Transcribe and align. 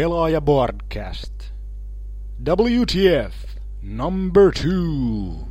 Pelaaja 0.00 0.40
Broadcast. 0.42 1.52
WTF 2.42 3.34
number 3.82 4.50
two. 4.50 5.46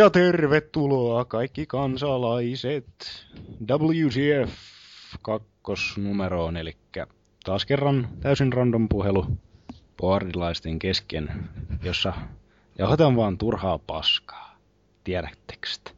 Ja 0.00 0.10
tervetuloa 0.10 1.24
kaikki 1.24 1.66
kansalaiset 1.66 2.86
WTF 3.70 4.52
kakkosnumeroon, 5.22 6.56
eli 6.56 6.76
taas 7.44 7.66
kerran 7.66 8.08
täysin 8.20 8.52
random 8.52 8.88
puhelu 8.88 9.26
boardilaisten 9.96 10.78
kesken, 10.78 11.48
jossa 11.82 12.12
jauhetaan 12.78 13.16
vaan 13.16 13.38
turhaa 13.38 13.78
paskaa. 13.78 14.58
Tiedättekö 15.04 15.68
sitä? 15.68 15.90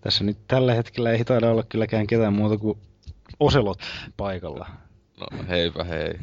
Tässä 0.00 0.24
nyt 0.24 0.38
tällä 0.48 0.74
hetkellä 0.74 1.12
ei 1.12 1.24
taida 1.24 1.50
olla 1.50 1.62
kylläkään 1.62 2.06
ketään 2.06 2.32
muuta 2.32 2.58
kuin 2.58 2.78
Oselot 3.40 3.78
paikalla. 4.16 4.70
No 5.30 5.44
heipä 5.48 5.84
hei. 5.84 6.14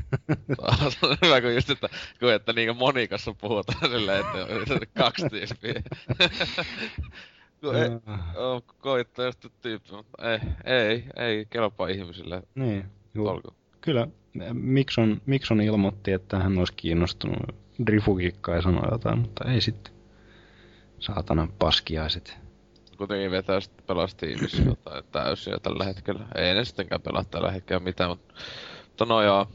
Taas 0.62 0.98
on 1.04 1.18
hyvä, 1.26 1.42
kun 1.42 1.54
just, 1.54 1.70
että, 1.70 1.90
kun 2.20 2.34
että 2.34 2.54
niinkö 2.54 2.74
Monikassa 2.74 3.34
puhutaan 3.42 3.90
silleen, 3.90 4.20
että 4.20 4.86
kaksi 4.98 5.30
tyyppiä. 5.30 5.74
kun 7.62 7.76
ei, 7.76 7.90
oo, 8.36 8.62
koittaa 8.80 9.26
just 9.26 9.46
tyyppi, 9.62 9.92
mutta 9.92 10.32
ei, 10.32 10.40
ei, 10.64 11.04
ei 11.16 11.46
kelpaa 11.50 11.88
ihmisille. 11.88 12.44
Niin, 12.56 12.86
juu. 13.14 13.42
Kyllä, 13.82 14.08
Mikson, 14.54 15.22
Mikson 15.26 15.62
ilmoitti, 15.62 16.12
että 16.12 16.40
hän 16.40 16.58
olisi 16.58 16.74
kiinnostunut 16.74 17.56
drifukikkaa 17.86 18.56
ja 18.56 18.62
sanoi 18.62 18.92
jotain, 18.92 19.20
mutta 19.20 19.52
ei 19.52 19.62
sitten. 19.62 19.94
Saatana 21.00 21.48
paskiaiset. 21.60 22.38
Kuitenkin 22.98 23.32
vetää 23.32 23.60
sitten 23.60 23.86
pelas 23.86 24.16
tiimissä 24.16 24.64
jotain 24.64 25.04
täysiä 25.12 25.58
tällä 25.64 25.84
hetkellä. 25.84 26.28
Ei 26.36 26.54
ne 26.54 26.66
sittenkään 26.66 27.02
pelaa 27.02 27.24
tällä 27.24 27.52
hetkellä 27.52 27.80
mitään, 27.80 28.10
mutta, 28.10 28.34
mutta 29.00 29.14
no 29.14 29.22
joo. 29.22 29.48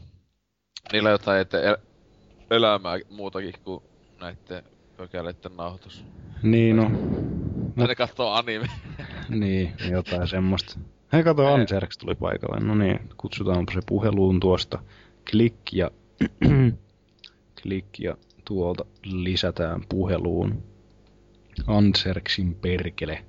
Niillä 0.92 1.10
jotain 1.10 1.40
ette 1.40 1.62
el- 1.62 1.76
elämää 2.50 2.98
muutakin 3.10 3.54
kuin 3.64 3.82
näitten 4.20 4.62
pökäleiden 4.96 5.56
nauhoitus. 5.56 6.04
Niin 6.42 6.76
no, 6.76 6.90
Tai 7.76 7.86
ne 7.86 7.94
kattoo 7.94 8.32
anime. 8.32 8.66
niin, 9.28 9.74
jotain 9.90 10.28
semmoista. 10.28 10.78
Hei 11.12 11.24
kato, 11.24 11.48
Ei. 11.48 11.54
Anserks 11.54 11.98
tuli 11.98 12.14
paikalle. 12.14 12.60
No 12.60 12.74
niin, 12.74 13.00
kutsutaanpa 13.16 13.72
se 13.72 13.80
puheluun 13.88 14.40
tuosta. 14.40 14.82
Klik 15.30 15.72
ja... 15.72 15.90
Klik 17.62 17.98
ja 17.98 18.16
tuolta 18.44 18.84
lisätään 19.04 19.84
puheluun. 19.88 20.62
Anserksin 21.66 22.54
perkele. 22.54 23.24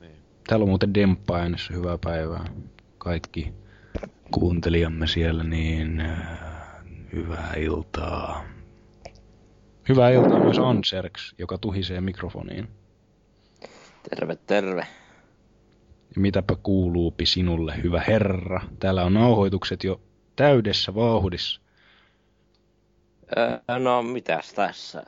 niin. 0.00 0.16
Täällä 0.48 0.62
on 0.64 0.68
muuten 0.68 0.94
Demppa 0.94 1.36
äänessä, 1.36 1.74
hyvää 1.74 1.98
päivää. 1.98 2.44
Kaikki 2.98 3.52
kuuntelijamme 4.30 5.06
siellä, 5.06 5.44
niin 5.44 6.00
äh, 6.00 6.38
hyvää 7.12 7.52
iltaa. 7.56 8.44
Hyvää 9.88 10.10
iltaa 10.10 10.40
myös 10.40 10.58
Anserks, 10.58 11.34
joka 11.38 11.58
tuhisee 11.58 12.00
mikrofoniin. 12.00 12.68
Terve, 14.10 14.36
terve. 14.36 14.86
Ja 16.14 16.20
mitäpä 16.20 16.56
kuuluupi 16.62 17.26
sinulle, 17.26 17.82
hyvä 17.82 18.02
herra? 18.08 18.60
Täällä 18.78 19.04
on 19.04 19.14
nauhoitukset 19.14 19.84
jo 19.84 20.00
täydessä 20.36 20.94
vauhdissa. 20.94 21.60
Öö, 23.36 23.78
no, 23.78 24.02
mitäs 24.02 24.52
tässä? 24.52 25.02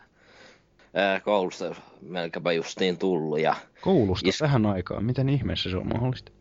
Öö, 0.97 1.21
koulusta 1.21 1.75
melkeinpä 2.03 2.53
justiin 2.53 2.99
tullut 2.99 3.41
ja 3.41 3.57
Koulusta 3.81 4.29
Is- 4.29 4.39
tähän 4.39 4.67
aikaan. 4.67 5.05
Miten 5.05 5.29
ihmeessä 5.29 5.71
se 5.71 5.77
on 5.77 5.87
mahdollista? 5.87 6.33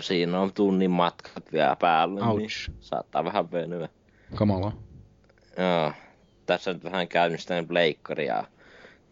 Siinä 0.00 0.40
on 0.40 0.52
tunnin 0.52 0.90
matkat 0.90 1.52
vielä 1.52 1.76
päällä, 1.76 2.14
niin 2.14 2.28
Ouch. 2.28 2.70
saattaa 2.80 3.24
vähän 3.24 3.52
venyä. 3.52 3.88
Kamalaa. 4.34 4.72
Joo, 5.58 5.92
tässä 6.46 6.72
nyt 6.72 6.84
vähän 6.84 7.08
käynnistänyt 7.08 7.68
pleikkari 7.68 8.26
ja 8.26 8.44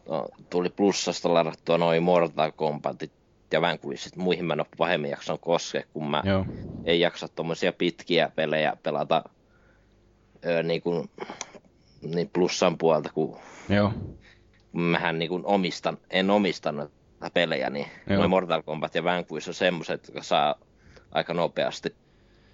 no, 0.08 0.28
tuli 0.50 0.70
plussasta 0.70 1.34
ladattua 1.34 1.78
noin 1.78 2.02
Mortal 2.02 2.52
Kombatit 2.56 3.12
ja 3.52 3.60
Vanquishit. 3.60 4.16
Muihin 4.16 4.44
mä 4.44 4.52
en 4.52 4.60
oo 4.60 4.66
pahemmin 4.78 5.10
jaksanut 5.10 5.40
koskea, 5.40 5.82
kun 5.92 6.10
mä 6.10 6.22
Joo. 6.24 6.46
ei 6.84 7.00
jaksa 7.00 7.28
tommosia 7.28 7.72
pitkiä 7.72 8.30
pelejä 8.36 8.76
pelata 8.82 9.24
öö, 10.44 10.62
niin, 10.62 10.82
kuin, 10.82 11.10
niin 12.02 12.30
plussan 12.32 12.78
puolta, 12.78 13.10
kun 13.14 13.38
Joo. 13.68 13.92
mähän 14.72 15.18
niin 15.18 15.28
kuin 15.28 15.46
omistan, 15.46 15.98
en 16.10 16.30
omista 16.30 16.72
noita 16.72 16.99
pelejä, 17.34 17.70
niin 17.70 17.86
Joo. 18.10 18.18
noin 18.18 18.30
Mortal 18.30 18.62
Kombat 18.62 18.94
ja 18.94 19.04
Vanquish 19.04 19.48
on 19.48 19.54
semmoset, 19.54 20.06
jotka 20.08 20.22
saa 20.22 20.54
aika 21.12 21.34
nopeasti 21.34 21.94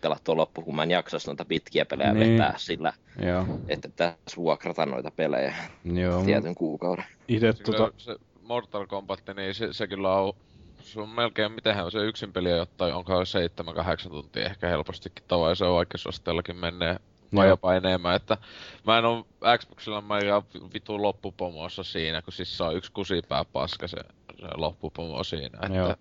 pelattua 0.00 0.36
loppu, 0.36 0.62
kun 0.62 0.76
mä 0.76 0.82
en 0.82 0.90
jaksas 0.90 1.26
noita 1.26 1.44
pitkiä 1.44 1.84
pelejä 1.84 2.12
Niin. 2.12 2.32
vetää 2.32 2.54
sillä, 2.56 2.92
Joo. 3.26 3.46
että 3.68 3.88
tässä 3.96 4.36
vuokrata 4.36 4.86
noita 4.86 5.10
pelejä 5.10 5.54
Joo. 5.84 6.24
tietyn 6.24 6.54
kuukauden. 6.54 7.04
Itse 7.28 7.52
Se, 7.52 7.62
tota... 7.62 7.92
se 7.96 8.16
Mortal 8.42 8.86
Kombat, 8.86 9.22
niin 9.36 9.54
se, 9.54 9.72
se 9.72 9.86
kyllä 9.86 10.12
on, 10.12 10.32
se 10.80 11.00
on 11.00 11.08
melkein, 11.08 11.52
mitenhän 11.52 11.90
se 11.90 11.98
yksin 11.98 12.32
peli 12.32 12.50
jotain, 12.50 12.94
onko 12.94 13.22
7-8 13.22 14.08
tuntia 14.08 14.46
ehkä 14.46 14.68
helpostikin 14.68 15.24
tavallisen 15.28 15.68
vaikeusasteellakin 15.72 16.56
menee 16.56 16.96
vai 17.34 17.48
jopa 17.48 17.74
enemmän, 17.74 18.16
että 18.16 18.38
mä 18.86 18.98
en 18.98 19.04
oo 19.04 19.26
Xboxilla 19.58 20.00
mä 20.00 20.18
ihan 20.18 20.42
vitu 20.74 21.02
loppupomossa 21.02 21.82
siinä, 21.82 22.22
kun 22.22 22.32
siis 22.32 22.56
se 22.56 22.64
on 22.64 22.76
yksi 22.76 22.92
kusipää 22.92 23.44
paska 23.44 23.88
se, 23.88 23.96
se 24.40 24.46
loppupomo 24.56 25.24
siinä, 25.24 25.58
että 25.62 25.76
Joo. 25.76 25.94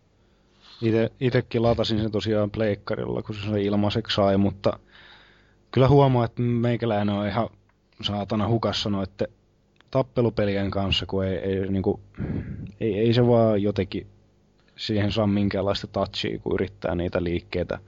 Ite, 0.81 1.11
itekin 1.19 1.63
latasin 1.63 1.99
sen 1.99 2.11
tosiaan 2.11 2.51
pleikkarilla, 2.51 3.21
kun 3.21 3.35
se 3.35 3.41
sen 3.41 3.57
ilmaiseksi 3.57 4.15
sai, 4.15 4.37
mutta 4.37 4.79
kyllä 5.71 5.87
huomaa, 5.87 6.25
että 6.25 6.41
meikäläinen 6.41 7.15
on 7.15 7.27
ihan 7.27 7.49
saatana 8.01 8.47
hukassa 8.47 8.89
noitten 8.89 9.27
tappelupelien 9.91 10.71
kanssa, 10.71 11.05
kun 11.05 11.25
ei, 11.25 11.37
ei, 11.37 11.67
niinku, 11.71 11.99
ei, 12.79 12.99
ei 12.99 13.13
se 13.13 13.27
vaan 13.27 13.61
jotenkin 13.61 14.07
siihen 14.75 15.11
saa 15.11 15.27
minkäänlaista 15.27 15.87
touchia, 15.87 16.39
kun 16.39 16.53
yrittää 16.53 16.95
niitä 16.95 17.23
liikkeitä 17.23 17.79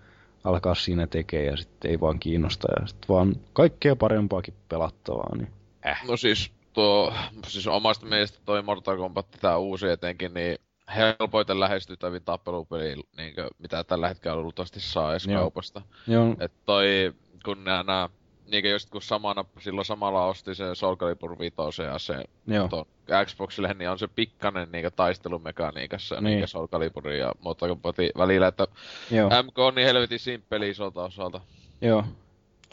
alkaa 0.44 0.75
siinä 0.75 1.08
tekee 1.08 1.46
ja 1.46 1.58
sitten 1.58 1.91
ei 1.91 2.00
vaan 2.00 2.19
kiinnosta 2.19 2.68
ja 2.79 2.88
sitten 2.88 3.08
vaan 3.08 3.35
kaikkea 3.53 3.96
parempaakin 3.96 4.53
pelattavaa, 4.69 5.35
niin 5.35 5.47
äh. 5.88 6.08
No 6.08 6.18
siis 6.18 6.52
tuo, 6.77 7.13
siis 7.47 7.67
omasta 7.67 8.05
mielestä 8.05 8.39
toi 8.45 8.61
Mortal 8.61 8.97
Kombat, 8.97 9.27
tää 9.41 9.57
uusi 9.57 9.88
etenkin, 9.88 10.33
niin 10.33 10.57
helpoiten 10.95 11.59
lähestyttävin 11.59 12.23
tappelupeli, 12.23 12.95
niin 13.17 13.33
mitä 13.59 13.83
tällä 13.83 14.07
hetkellä 14.07 14.41
luultavasti 14.41 14.79
saa 14.79 15.11
edes 15.11 15.25
Joo. 15.25 15.39
kaupasta. 15.41 15.81
Joo, 16.07 16.35
Et 16.39 16.51
toi, 16.66 17.13
kun 17.45 17.63
nää, 17.63 17.83
nää 17.83 18.09
niinkö 18.51 18.69
just 18.69 18.89
kun 18.89 19.01
samana, 19.01 19.45
silloin 19.59 19.85
samalla 19.85 20.25
osti 20.25 20.55
se 20.55 20.75
Soul 20.75 20.95
Calibur 20.95 21.39
5 21.39 21.55
ja 21.83 21.99
se 21.99 22.23
ton 22.69 22.85
Xboxille, 23.25 23.73
niin 23.73 23.89
on 23.89 23.99
se 23.99 24.07
pikkanen 24.07 24.67
niinkö 24.71 24.91
taistelumekaniikassa 24.91 26.16
Niin. 26.21 26.23
niin. 26.37 26.47
Soul 26.47 26.67
Caliburin 26.67 27.19
ja 27.19 27.31
Mortal 27.39 27.69
Kombatin 27.69 28.11
välillä, 28.17 28.47
että 28.47 28.67
joo, 29.11 29.29
MK 29.43 29.59
on 29.59 29.75
niin 29.75 29.85
helvetin 29.87 30.19
simppeli 30.19 30.69
isolta 30.69 31.03
osalta. 31.03 31.41
joo, 31.81 32.03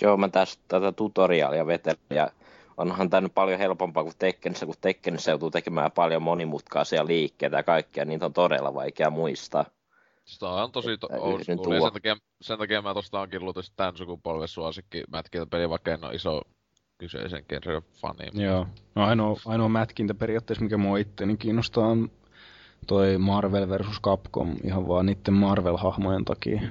Joo, 0.01 0.17
mä 0.17 0.29
tästä 0.29 0.63
tätä 0.69 0.93
tutoriaalia 0.93 1.67
vetelen 1.67 1.99
ja 2.11 2.31
onhan 2.77 3.11
tämä 3.11 3.21
nyt 3.21 3.35
paljon 3.35 3.59
helpompaa 3.59 4.03
kuin 4.03 4.15
Tekkenissä, 4.19 4.67
kun 4.67 4.75
Tekkenissä 4.81 5.31
joutuu 5.31 5.51
tekemään 5.51 5.93
paljon 5.93 6.23
monimutkaisia 6.23 7.07
liikkeitä 7.07 7.57
ja 7.57 7.63
kaikkea, 7.63 8.05
niitä 8.05 8.27
on 8.27 8.33
todella 8.33 8.75
vaikea 8.75 9.11
muistaa. 9.11 9.65
Sitä 10.25 10.49
on 10.49 10.73
tosi 10.73 10.99
to- 10.99 11.09
old 11.19 11.45
sen 11.45 11.59
takia, 11.93 12.17
sen 12.41 12.59
takia 12.59 12.83
mä 12.83 12.95
tosta 12.95 13.21
onkin 13.21 13.45
luultavasti 13.45 13.73
tämän 13.77 13.97
sukupolven 13.97 14.49
suosikki 14.49 15.03
mätkintäpeli, 15.09 15.71
vaikka 15.71 15.91
en 15.91 16.05
ole 16.05 16.15
iso 16.15 16.43
kyseisen 16.99 17.45
genren 17.49 17.83
fani. 18.01 18.45
Joo. 18.45 18.67
No 18.95 19.05
ainoa, 19.05 19.37
ainoa 19.47 19.69
mätkintä 19.69 20.15
periaatteessa, 20.15 20.65
mikä 20.65 20.77
mua 20.77 20.99
itteni 20.99 21.37
kiinnostaa, 21.37 21.87
on 21.87 22.11
toi 22.87 23.19
Marvel 23.19 23.69
versus 23.69 24.01
Capcom 24.01 24.57
ihan 24.65 24.89
vaan 24.89 25.07
niiden 25.07 25.35
Marvel-hahmojen 25.35 26.25
takia. 26.25 26.63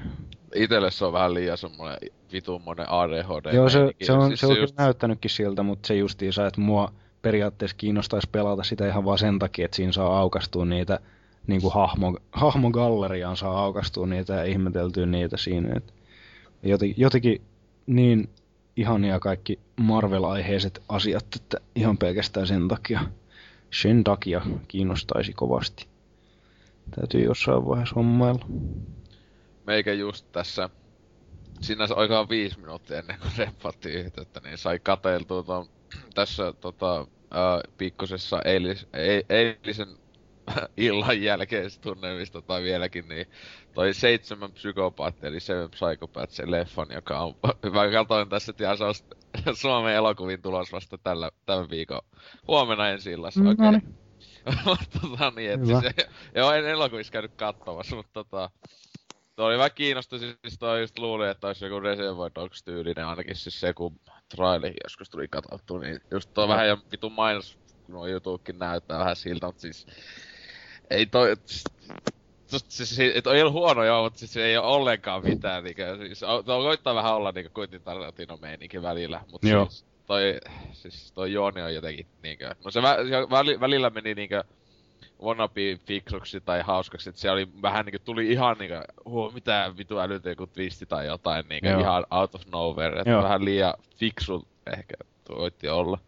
Itelle 0.55 0.91
se 0.91 1.05
on 1.05 1.13
vähän 1.13 1.33
liian 1.33 1.57
semmonen 1.57 1.97
vitummonen 2.31 2.89
ADHD. 2.89 3.53
Joo, 3.53 3.69
se, 3.69 3.77
meininki. 3.79 4.05
se 4.05 4.13
on, 4.13 4.27
Siis 4.27 4.39
se 4.39 4.47
on 4.47 4.57
just- 4.57 4.75
näyttänytkin 4.77 5.31
siltä, 5.31 5.63
mutta 5.63 5.87
se 5.87 5.95
justiinsa, 5.95 6.47
että 6.47 6.61
mua 6.61 6.93
periaatteessa 7.21 7.77
kiinnostaisi 7.77 8.29
pelata 8.31 8.63
sitä 8.63 8.87
ihan 8.87 9.05
vaan 9.05 9.17
sen 9.17 9.39
takia, 9.39 9.65
että 9.65 9.75
siinä 9.75 9.91
saa 9.91 10.19
aukastua 10.19 10.65
niitä 10.65 10.99
niin 11.47 11.61
kuin 11.61 11.73
hahmo, 11.73 12.17
hahmogalleriaan 12.31 13.37
saa 13.37 13.63
aukastua 13.63 14.07
niitä 14.07 14.33
ja 14.33 14.43
ihmeteltyä 14.43 15.05
niitä 15.05 15.37
siinä. 15.37 15.73
Et 15.75 15.93
jotenkin, 16.63 17.01
jotenkin 17.01 17.41
niin 17.85 18.29
ihania 18.75 19.19
kaikki 19.19 19.59
Marvel-aiheiset 19.81 20.81
asiat, 20.89 21.25
että 21.35 21.57
ihan 21.75 21.97
pelkästään 21.97 22.47
sen 22.47 22.67
takia, 22.67 23.01
sen 23.71 24.03
takia 24.03 24.41
kiinnostaisi 24.67 25.33
kovasti. 25.33 25.87
Täytyy 26.95 27.21
jossain 27.23 27.65
vaiheessa 27.65 27.95
hommailla. 27.95 28.45
Meikä 29.67 29.93
just 29.93 30.31
tässä, 30.31 30.69
sinänsä 31.61 31.95
oikeaan 31.95 32.29
viisi 32.29 32.59
minuuttia 32.59 32.99
ennen 32.99 33.19
kuin 33.19 33.31
repattiin 33.37 33.99
yhteyttä, 33.99 34.39
niin 34.43 34.57
sai 34.57 34.79
kateltua 34.79 35.43
ton, 35.43 35.69
tässä 36.15 36.53
tota, 36.53 37.07
ää, 37.31 37.61
pikkosessa 37.77 38.41
eilis, 38.45 38.87
ei, 38.93 39.23
eilisen 39.29 39.87
illan 40.77 41.21
jälkeisessä 41.21 41.81
tunnelmista 41.81 42.41
tai 42.41 42.63
vieläkin, 42.63 43.07
niin 43.07 43.27
toi 43.73 43.93
seitsemän 43.93 44.51
psykopaattia, 44.51 45.29
eli 45.29 45.39
Seven 45.39 45.69
Psychopaths, 45.69 46.35
se 46.35 46.51
leffan, 46.51 46.87
joka 46.91 47.19
on, 47.19 47.35
mä 47.73 47.91
katsoin 47.91 48.29
tässä, 48.29 48.49
että 48.49 48.63
ihan 48.63 48.77
se 48.77 48.83
on 48.83 48.93
Suomen 49.55 49.95
elokuvin 49.95 50.41
tulos 50.41 50.71
vasta 50.71 50.97
tällä, 50.97 51.31
tämän 51.45 51.69
viikon 51.69 52.01
huomenna 52.47 52.89
ensi 52.89 53.11
illassa. 53.11 53.39
Mm, 53.39 53.47
Okei. 53.47 53.65
no 53.65 53.71
niin. 53.71 54.03
tota 55.01 55.33
niin, 55.35 55.51
että 55.51 55.65
siis, 55.65 56.07
joo, 56.35 56.51
en 56.51 56.65
elokuvissa 56.65 57.11
käynyt 57.11 57.31
katsomassa, 57.35 57.95
mutta 57.95 58.13
tota, 58.13 58.49
Tuo 59.35 59.45
oli 59.45 59.57
vähän 59.57 59.71
kiinnostus, 59.75 60.21
siis 60.21 60.59
toi 60.59 60.81
just 60.81 60.99
luulin, 60.99 61.29
että 61.29 61.47
olisi 61.47 61.65
joku 61.65 61.79
Reservoir 61.79 62.31
Dogs 62.35 62.63
tyylinen, 62.63 63.05
ainakin 63.05 63.35
siis 63.35 63.59
se 63.59 63.73
kun 63.73 63.99
traili 64.35 64.73
joskus 64.83 65.09
tuli 65.09 65.27
katsottua, 65.27 65.79
niin 65.79 65.99
just 66.11 66.29
tuo 66.33 66.47
vähän 66.47 66.67
ja 66.67 66.77
vitun 66.91 67.11
mainos, 67.11 67.57
kun 67.83 67.93
nuo 67.95 68.07
YouTubekin 68.07 68.59
näyttää 68.59 68.99
vähän 68.99 69.15
siltä, 69.15 69.45
mutta 69.45 69.61
siis 69.61 69.85
ei 70.89 71.05
toi, 71.05 71.35
siis, 71.45 72.95
siis, 72.95 73.23
toi 73.23 73.35
ei 73.35 73.43
ole 73.43 73.51
huono 73.51 73.83
joo, 73.83 74.03
mutta 74.03 74.19
siis 74.19 74.37
ei 74.37 74.57
ole 74.57 74.67
ollenkaan 74.67 75.23
mitään, 75.23 75.63
niinkö, 75.63 75.97
siis 75.97 76.23
o- 76.23 76.43
tuo 76.43 76.61
koittaa 76.61 76.95
vähän 76.95 77.15
olla 77.15 77.31
niinkö 77.31 77.49
Quentin 77.59 77.83
Tarantino 77.83 78.37
meininki 78.37 78.81
välillä, 78.81 79.21
mutta 79.31 79.47
Joo. 79.47 79.65
siis 79.65 79.85
toi, 80.05 80.37
siis 80.71 81.11
toi 81.13 81.33
juoni 81.33 81.61
on 81.61 81.75
jotenkin 81.75 82.07
niinkö, 82.23 82.55
no 82.65 82.71
se, 82.71 82.81
vä, 82.81 82.97
välillä 83.59 83.89
meni 83.89 84.15
niinkö 84.15 84.43
wannabe 85.23 85.77
fiksuksi 85.85 86.41
tai 86.41 86.61
hauskaksi, 86.61 87.09
että 87.09 87.21
se 87.21 87.31
oli 87.31 87.47
vähän 87.61 87.85
niinku, 87.85 87.99
tuli 88.05 88.31
ihan 88.31 88.55
niinku, 88.59 88.75
huo, 89.05 89.31
mitä 89.33 89.73
vitu 89.77 89.99
älytä 89.99 90.29
joku 90.29 90.47
twisti 90.47 90.85
tai 90.85 91.05
jotain 91.05 91.45
niinku 91.49 91.67
Joo. 91.67 91.79
ihan 91.79 92.05
out 92.11 92.35
of 92.35 92.41
nowhere, 92.51 92.99
että 92.99 93.09
Joo. 93.09 93.23
vähän 93.23 93.45
liian 93.45 93.73
fiksu 93.97 94.47
ehkä 94.77 94.93
voitti 95.29 95.69
olla. 95.69 95.99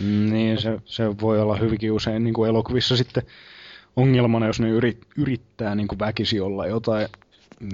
Mm, 0.00 0.32
Niin, 0.32 0.60
se, 0.60 0.78
se 0.84 1.04
voi 1.20 1.40
olla 1.40 1.56
hyvinkin 1.56 1.92
usein 1.92 2.24
niin 2.24 2.34
kuin 2.34 2.48
elokuvissa 2.48 2.96
sitten 2.96 3.22
ongelmana, 3.96 4.46
jos 4.46 4.60
ne 4.60 4.68
yrit, 4.68 4.98
yrittää 5.16 5.74
niin 5.74 5.88
kuin 5.88 5.98
väkisi 5.98 6.40
olla 6.40 6.66
jotain, 6.66 7.08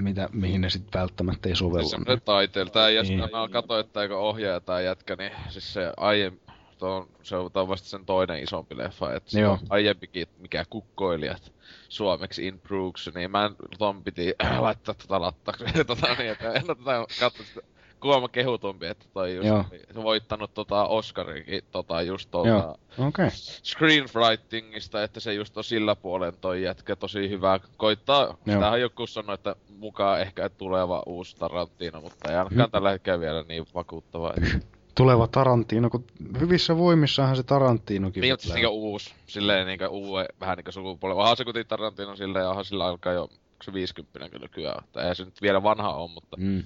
mitä, 0.01 0.29
mihin 0.33 0.61
ne 0.61 0.69
sitten 0.69 0.99
välttämättä 1.01 1.49
ei 1.49 1.55
sovella. 1.55 1.89
semmonen 1.89 2.21
taiteella. 2.25 2.71
Tää 2.71 2.89
jätkä, 2.89 3.13
Niin. 3.13 3.19
mä 3.31 3.47
katsoin, 3.51 3.79
että 3.85 4.01
eikö 4.01 4.17
ohjaaja 4.19 4.59
tää 4.59 4.81
jätkä, 4.81 5.15
niin 5.15 5.31
siis 5.49 5.73
se 5.73 5.91
aiemmin, 5.97 6.41
on, 6.83 7.07
se 7.23 7.35
on, 7.35 7.51
vasta 7.53 7.87
sen 7.87 8.05
toinen 8.05 8.43
isompi 8.43 8.77
leffa, 8.77 9.13
että 9.13 9.31
se 9.31 9.39
Joo. 9.39 9.51
on 9.51 9.59
aiempikin, 9.69 10.27
mikä 10.37 10.65
kukkoilijat 10.69 11.51
suomeksi 11.89 12.47
in 12.47 12.59
Brooks, 12.59 13.09
niin 13.15 13.31
mä 13.31 13.45
en, 13.45 13.55
ton 13.77 14.03
piti 14.03 14.33
laittaa 14.59 14.95
tota 14.95 15.21
lattaksi, 15.21 15.63
tota 15.87 16.07
niin, 16.17 16.31
että 16.31 16.53
en 16.53 16.65
tätä 16.65 17.05
katso 17.19 17.43
sitä 17.43 17.61
kuulemma 17.99 18.27
kehutumpi, 18.27 18.85
että 18.85 19.05
toi 19.13 19.35
just 19.35 19.47
Joo. 19.47 19.65
voittanut 20.03 20.53
tota 20.53 20.87
Oscarinkin 20.87 21.61
tota 21.71 22.01
just 22.01 22.31
tuolta. 22.31 22.77
Okay. 23.07 23.29
screenwritingista, 23.63 25.03
että 25.03 25.19
se 25.19 25.33
just 25.33 25.57
on 25.57 25.63
sillä 25.63 25.95
puolen 25.95 26.33
toi 26.41 26.63
jätkä 26.63 26.95
tosi 26.95 27.29
hyvä. 27.29 27.59
Koittaa, 27.77 28.23
Joo. 28.23 28.37
sitähän 28.45 28.81
joku 28.81 29.07
sanoi, 29.07 29.33
että 29.33 29.55
mukaan 29.77 30.21
ehkä 30.21 30.49
tuleva 30.49 31.03
uusi 31.05 31.35
Tarantino, 31.37 32.01
mutta 32.01 32.31
ei 32.31 32.37
ainakaan 32.37 32.69
Mm. 32.69 32.71
tällä 32.71 32.91
hetkellä 32.91 33.19
vielä 33.19 33.45
niin 33.47 33.65
vakuuttava. 33.73 34.33
Että... 34.37 34.67
Tuleva 34.97 35.27
Tarantino, 35.27 35.89
kun 35.89 36.05
hyvissä 36.39 36.77
voimissahan 36.77 37.35
se 37.35 37.43
Tarantinokin 37.43 38.21
Niin, 38.21 38.33
mutta 38.33 38.43
siis 38.43 38.53
vetelee. 38.53 38.69
niinku 38.71 38.91
uusi, 38.91 39.13
silleen 39.27 39.67
niinku 39.67 39.85
uue, 39.85 40.25
vähän 40.39 40.57
niinku 40.57 40.71
sukupolvi. 40.71 41.19
Onhan 41.19 41.37
se 41.37 41.43
kuitenkin 41.43 41.67
Tarantino 41.69 42.15
silleen, 42.15 42.47
onhan 42.49 42.65
sillä 42.65 42.85
alkaa 42.85 43.13
jo, 43.13 43.21
onko 43.21 43.35
se 43.63 43.73
50 43.73 44.29
kyllä 44.29 44.45
nykyään. 44.45 44.83
Tai 44.91 45.03
eihän 45.03 45.15
se 45.15 45.25
nyt 45.25 45.41
vielä 45.41 45.63
vanha 45.63 45.93
on, 45.93 46.11
mutta 46.11 46.37
Mm, 46.39 46.63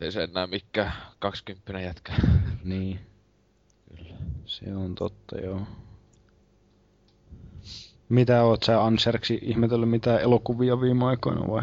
ei 0.00 0.12
se 0.12 0.22
enää 0.22 0.46
mikään 0.46 0.92
20 1.18 1.80
jätkä. 1.80 2.12
niin. 2.64 3.00
Se 4.46 4.76
on 4.76 4.94
totta, 4.94 5.38
joo. 5.40 5.60
Mitä 8.08 8.42
oot 8.44 8.62
sä 8.62 8.84
Anserksi 8.84 9.38
ihmetellyt 9.42 9.90
mitään 9.90 10.20
elokuvia 10.20 10.80
viime 10.80 11.04
aikoina 11.04 11.46
vai? 11.48 11.62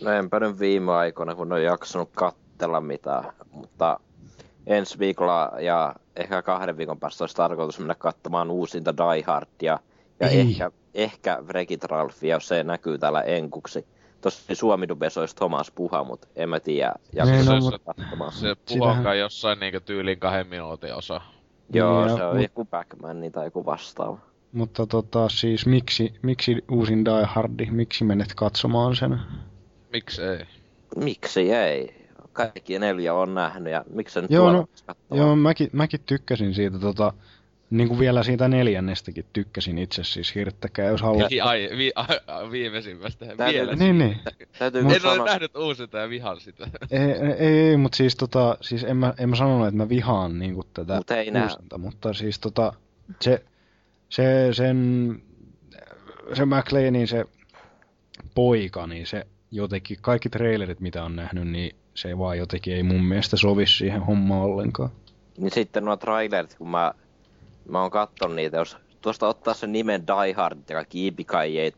No 0.00 0.10
enpä 0.10 0.40
nyt 0.40 0.58
viime 0.58 0.92
aikoina, 0.92 1.34
kun 1.34 1.52
on 1.52 1.62
jaksanut 1.62 2.10
kattella 2.14 2.80
mitään, 2.80 3.32
mutta 3.50 4.00
ensi 4.66 4.98
viikolla 4.98 5.52
ja 5.60 5.94
ehkä 6.16 6.42
kahden 6.42 6.76
viikon 6.76 7.00
päästä 7.00 7.24
olisi 7.24 7.36
tarkoitus 7.36 7.78
mennä 7.78 7.94
katsomaan 7.94 8.50
uusinta 8.50 8.94
Die 8.96 9.22
Hardia 9.26 9.78
ja 10.20 10.28
Ei. 10.28 10.40
ehkä, 10.40 10.70
ehkä 10.94 11.38
Wreck-It 11.42 11.84
Ralphia, 11.84 12.36
jos 12.36 12.48
se 12.48 12.64
näkyy 12.64 12.98
täällä 12.98 13.22
enkuksi. 13.22 13.86
Tosi 14.20 14.54
suomi 14.54 14.88
dubes 14.88 15.18
olisi 15.18 15.36
Thomas 15.36 15.70
Puha, 15.70 16.04
mutta 16.04 16.28
en 16.36 16.48
mä 16.48 16.60
tiedä, 16.60 16.92
Niin, 16.98 17.16
jaksaisi 17.16 17.48
no, 17.50 17.54
no, 17.54 17.60
mut- 17.60 17.82
katsomaan. 17.96 18.32
Se 18.32 18.38
Sitähän- 18.38 18.56
puhonkaan 18.78 19.18
jossain 19.18 19.60
niinku 19.60 19.80
tyylin 19.80 20.18
kahden 20.18 20.46
minuutin 20.46 20.94
osa. 20.94 21.20
Joo, 21.72 22.04
Niin, 22.06 22.16
se 22.16 22.22
ja- 22.22 22.28
on 22.28 22.34
mut- 22.36 22.42
joku 22.42 22.64
Backman 22.64 23.16
tai 23.32 23.44
joku 23.46 23.64
vastaava. 23.66 24.18
Mutta 24.52 24.86
tota, 24.86 25.28
siis 25.28 25.66
miksi, 25.66 26.14
miksi 26.22 26.64
uusin 26.70 27.04
Die 27.04 27.24
Hardi, 27.24 27.66
miksi 27.70 28.04
menet 28.04 28.34
katsomaan 28.34 28.96
sen? 28.96 29.18
Miksi 29.92 30.22
ei? 30.22 30.38
Miksi 30.96 31.52
ei? 31.52 32.05
Kaikki 32.36 32.78
neljä 32.78 33.14
on 33.14 33.34
nähnyt 33.34 33.72
ja 33.72 33.84
miksi 33.90 34.14
se 34.14 34.20
nyt 34.20 34.30
Joo, 34.30 34.52
no? 34.52 34.66
Joo, 35.10 35.36
mäkin, 35.36 35.70
mäkin 35.72 36.00
tykkäsin 36.06 36.54
siitä, 36.54 36.78
tota, 36.78 37.12
niin 37.70 37.88
kuin 37.88 38.00
vielä 38.00 38.22
siitä 38.22 38.48
neljännestäkin 38.48 39.24
tykkäsin 39.32 39.78
itse 39.78 40.04
siis 40.04 40.34
hirttäkää, 40.34 40.86
jos 40.86 41.02
haluaa. 41.02 41.28
Vi, 41.30 41.40
ai, 41.40 41.68
vi, 41.76 41.92
a, 41.94 42.06
a, 42.26 42.50
viimeisimmästä. 42.50 43.26
Täytyy- 43.26 43.54
Vielä. 43.60 43.74
Niin, 43.74 43.98
niin. 43.98 44.16
Täytyy 44.58 44.80
En 44.80 44.86
kyllä 44.86 45.08
ole 45.08 45.12
sanoa, 45.12 45.26
nähnyt 45.26 45.56
uusinta 45.56 45.98
ja 45.98 46.08
vihan 46.08 46.40
sitä. 46.40 46.66
Ei, 46.90 47.00
ei, 47.00 47.32
ei 47.68 47.76
mutta 47.76 47.96
siis, 47.96 48.16
tota, 48.16 48.58
siis 48.60 48.84
en, 48.84 48.96
mä, 48.96 49.14
en 49.18 49.28
mä 49.28 49.36
sanonut, 49.36 49.66
että 49.66 49.76
mä 49.76 49.88
vihaan 49.88 50.38
niin 50.38 50.54
kuin 50.54 50.66
tätä 50.74 50.96
Mut 50.96 51.10
ei 51.10 51.32
uusinta, 51.42 51.78
mutta 51.78 52.12
siis 52.12 52.38
tota, 52.38 52.72
se, 53.20 53.44
se, 54.08 54.48
sen, 54.52 55.22
se 56.34 56.44
McLeanin 56.44 57.08
se 57.08 57.24
poika, 58.34 58.86
niin 58.86 59.06
se 59.06 59.26
jotenkin, 59.50 59.98
kaikki 60.00 60.28
trailerit 60.28 60.80
mitä 60.80 61.04
on 61.04 61.16
nähnyt, 61.16 61.48
niin 61.48 61.76
se 61.96 62.18
vaan 62.18 62.38
jotenkin 62.38 62.74
ei 62.74 62.82
mun 62.82 63.04
mielestä 63.04 63.36
sovi 63.36 63.66
siihen 63.66 64.02
hommaan 64.02 64.42
ollenkaan. 64.42 64.90
niin 65.38 65.50
sitten 65.50 65.84
nuo 65.84 65.96
trailerit, 65.96 66.54
kun 66.54 66.70
mä, 66.70 66.92
mä 67.68 67.82
oon 67.82 67.90
kattonut 67.90 68.36
niitä, 68.36 68.56
jos 68.56 68.76
tuosta 69.00 69.28
ottaa 69.28 69.54
sen 69.54 69.72
nimen 69.72 70.04
Die 70.06 70.32
Hard 70.32 70.58
ja 70.68 70.76
kaikki 70.76 71.14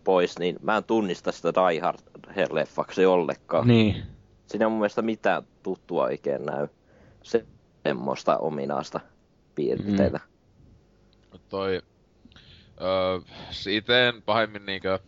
pois, 0.04 0.38
niin 0.38 0.56
mä 0.62 0.76
en 0.76 0.84
tunnista 0.84 1.32
sitä 1.32 1.52
Die 1.54 1.80
Hard-leffaksi 1.80 3.06
ollenkaan. 3.06 3.68
Niin, 3.68 4.02
Siinä 4.46 4.66
on 4.66 4.72
mun 4.72 4.80
mielestä 4.80 5.02
mitään 5.02 5.42
tuttua 5.62 6.04
oikein 6.04 6.46
näy. 6.46 6.68
Se 7.22 7.44
semmoista 7.82 8.38
ominaista 8.38 9.00
piirteitä. 9.54 10.20
Mm. 11.32 11.38
Toi... 11.48 11.82
Öö, 12.80 13.20
siitä 13.50 14.08
en 14.08 14.22
pahemmin 14.22 14.66
niinkö... 14.66 14.98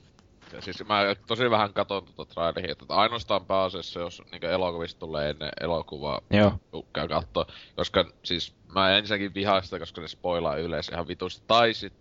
Siis 0.61 0.85
mä 0.89 1.01
tosi 1.27 1.51
vähän 1.51 1.73
katon 1.73 2.05
tuota 2.05 2.35
traileria, 2.35 2.73
että 2.73 2.85
ainoastaan 2.89 3.47
pääasiassa, 3.47 4.01
jos 4.01 4.23
niinkö 4.33 4.51
elokuvista 4.51 5.01
tulee 5.01 5.31
ennen 5.31 5.51
elokuvaa, 5.61 6.21
joo, 6.31 6.53
käy 6.93 7.09
kattoo. 7.09 7.47
Koska 7.77 8.05
siis 8.23 8.55
mä 8.75 8.97
ensinnäkin 8.97 9.35
vihaan 9.35 9.63
sitä, 9.63 9.79
koska 9.79 10.01
ne 10.01 10.09
spoilaa 10.09 10.57
yleensä 10.57 10.93
ihan 10.93 11.09
vitusti. 11.09 11.45
Tai 11.47 11.75
sit 11.75 11.93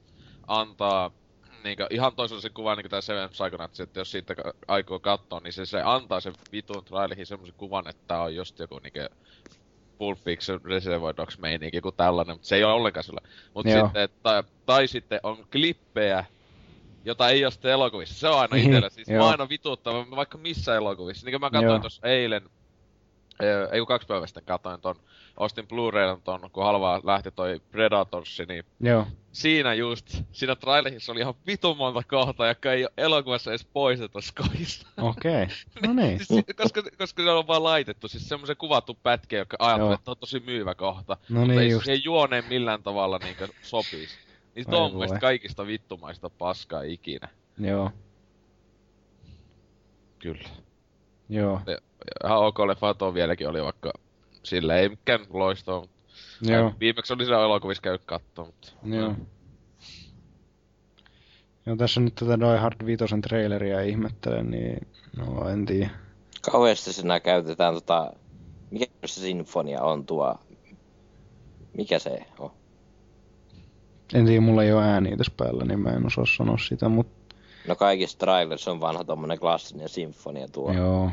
antaa 0.48 1.12
niinkö 1.64 1.88
ihan 1.90 2.16
toisenlaisen 2.16 2.54
kuvan 2.54 2.78
niinku 2.78 2.90
tää 2.90 3.02
Seven 3.02 3.30
Psychonauts, 3.30 3.80
että 3.80 4.00
jos 4.00 4.12
siitä 4.12 4.36
aikoo 4.68 5.00
katsoa, 5.00 5.40
niin 5.40 5.54
se, 5.54 5.66
se 5.66 5.82
antaa 5.82 6.20
sen 6.20 6.34
vitun 6.52 6.86
trailihin 6.86 7.26
semmosen 7.26 7.56
kuvan, 7.58 7.88
että 7.88 8.04
tää 8.08 8.22
on 8.22 8.36
just 8.36 8.60
joku 8.60 8.80
niinkö 8.80 9.10
Pulp 9.98 10.20
Fiction 10.20 10.62
Reservoir 10.64 11.16
Dogs 11.18 11.40
meininki, 11.40 11.78
joku 11.78 11.92
tällainen, 11.92 12.36
mutta 12.36 12.48
se 12.48 12.56
ei 12.56 12.64
ole 12.64 12.74
ollenkaan 12.74 13.04
sillä. 13.04 13.22
Mut 13.54 13.66
Joo. 13.66 13.84
sitten, 13.84 14.10
tai, 14.24 14.44
tai 14.66 14.88
sitten 14.88 15.20
on 15.24 15.46
klippejä, 15.52 16.26
jota 17.06 17.30
ei 17.30 17.46
ole 17.46 17.52
sitten 17.52 17.72
elokuvissa. 17.72 18.16
Se 18.20 18.28
on 18.28 18.40
aina 18.40 18.56
Niin, 18.56 18.66
itsellä. 18.66 18.90
Siis 18.90 19.08
mä 19.08 19.30
aina 19.30 19.50
vituuttava, 19.50 20.06
vaikka 20.16 20.38
missä 20.38 20.76
elokuvissa. 20.76 21.26
Niin 21.26 21.34
kuin 21.34 21.42
mä 21.42 21.50
katsoin 21.62 21.82
tuossa 21.82 22.08
eilen, 22.08 22.42
eh, 23.40 23.70
ei 23.72 23.80
kun 23.80 23.88
kaksi 23.88 24.08
päivää 24.08 24.28
sitten 24.28 24.44
katsoin 24.46 24.82
ton, 24.82 24.96
ostin 25.38 25.68
Blu-raylla 25.68 26.20
ton, 26.24 26.50
kun 26.54 26.64
halvaa 26.64 27.02
lähti 27.04 27.32
toi 27.32 27.62
Predatorsi, 27.72 28.46
niin 28.46 28.64
joo. 28.80 29.08
siinä 29.32 29.74
just, 29.74 30.22
siinä 30.32 30.56
trailerissa 30.56 31.12
oli 31.12 31.20
ihan 31.20 31.34
vitun 31.48 31.78
monta 31.78 32.04
kohtaa, 32.10 32.48
jotka 32.48 32.74
ei 32.74 32.84
ole 32.84 32.92
elokuvassa 32.98 33.52
edes 33.52 33.68
poistettu 33.74 34.22
skoista. 34.22 34.88
Okei, 35.02 35.48
no 35.88 35.94
niin. 35.94 36.18
siis, 36.18 36.28
si- 36.28 36.54
koska, 36.54 36.84
koska 36.98 37.24
se 37.24 37.30
on 37.30 37.48
vaan 37.48 37.64
laitettu, 37.64 38.08
siis 38.08 38.30
semmoisen 38.30 38.58
kuvattu 38.58 38.98
pätkä, 39.04 39.38
joka 39.38 39.58
ajattelee, 39.60 39.94
että 39.94 40.12
on 40.12 40.18
tosi 40.18 40.40
myyvä 40.40 40.76
kohta. 40.76 41.18
No 41.30 41.40
mutta 41.40 41.48
niin 41.54 41.62
ei 41.62 41.70
just. 41.70 41.86
siihen 41.86 42.04
juoneen 42.04 42.44
millään 42.50 42.84
tavalla 42.84 43.18
niinkö 43.18 43.48
sopisi. 43.62 44.18
Niin 44.56 44.66
se 44.70 44.76
on 44.76 44.92
mun 44.92 45.00
mielestä 45.00 45.20
kaikista 45.20 45.68
vittumaista 45.68 46.30
paskaa 46.30 46.82
ikinä. 46.82 47.28
Joo, 47.60 47.92
Kyllä. 50.20 50.50
joo, 51.30 51.62
Ihan 52.26 52.38
ok 52.38 52.60
leffa 52.60 52.94
tuo 52.94 53.14
vieläkin 53.14 53.50
oli, 53.50 53.64
vaikka 53.64 53.94
sillä 54.44 54.76
ei 54.76 54.90
mikään 54.90 55.20
loistoa, 55.30 55.80
mutta 55.80 55.96
joo, 56.42 56.74
viimeksi 56.80 57.14
oli 57.14 57.26
siellä 57.26 57.46
elokuvissa 57.46 57.82
käynyt 57.82 58.06
kattoo, 58.06 58.46
mutta... 58.46 58.72
joo. 58.84 59.16
Joo, 61.66 61.76
tässä 61.76 62.02
nyt 62.02 62.16
tätä 62.16 62.40
Die 62.40 62.58
Hard 62.58 62.86
5 62.86 63.06
traileria 63.22 63.82
ihmettelen, 63.82 64.52
niin 64.52 64.88
no 65.18 65.50
en 65.50 65.66
tiedä. 65.66 65.90
Kauheasti 66.52 66.94
siinä 66.94 67.20
käytetään 67.20 67.74
tota... 67.74 68.14
Mikä 68.72 68.86
se 69.06 69.22
sinfonia 69.22 69.82
on 69.82 70.06
tuo... 70.06 70.36
Mikä 71.74 72.00
se 72.00 72.26
on? 72.40 72.52
En 74.14 74.26
tiedä, 74.26 74.42
mulla 74.42 74.64
ei 74.64 74.74
ole 74.74 74.84
ääniä 74.84 75.18
tässä 75.18 75.34
päällä, 75.38 75.66
niin 75.66 75.80
mä 75.80 75.90
en 75.90 76.06
osaa 76.06 76.26
sanoa 76.38 76.58
sitä, 76.58 76.90
mutta 76.90 77.36
No 77.68 77.76
kaikissa 77.76 78.18
trailerissa 78.18 78.72
on 78.72 78.82
vanha 78.82 79.04
tommonen 79.04 79.40
klassinen 79.40 79.90
sinfonia 79.90 80.48
tuo. 80.48 80.74
joo. 80.74 81.12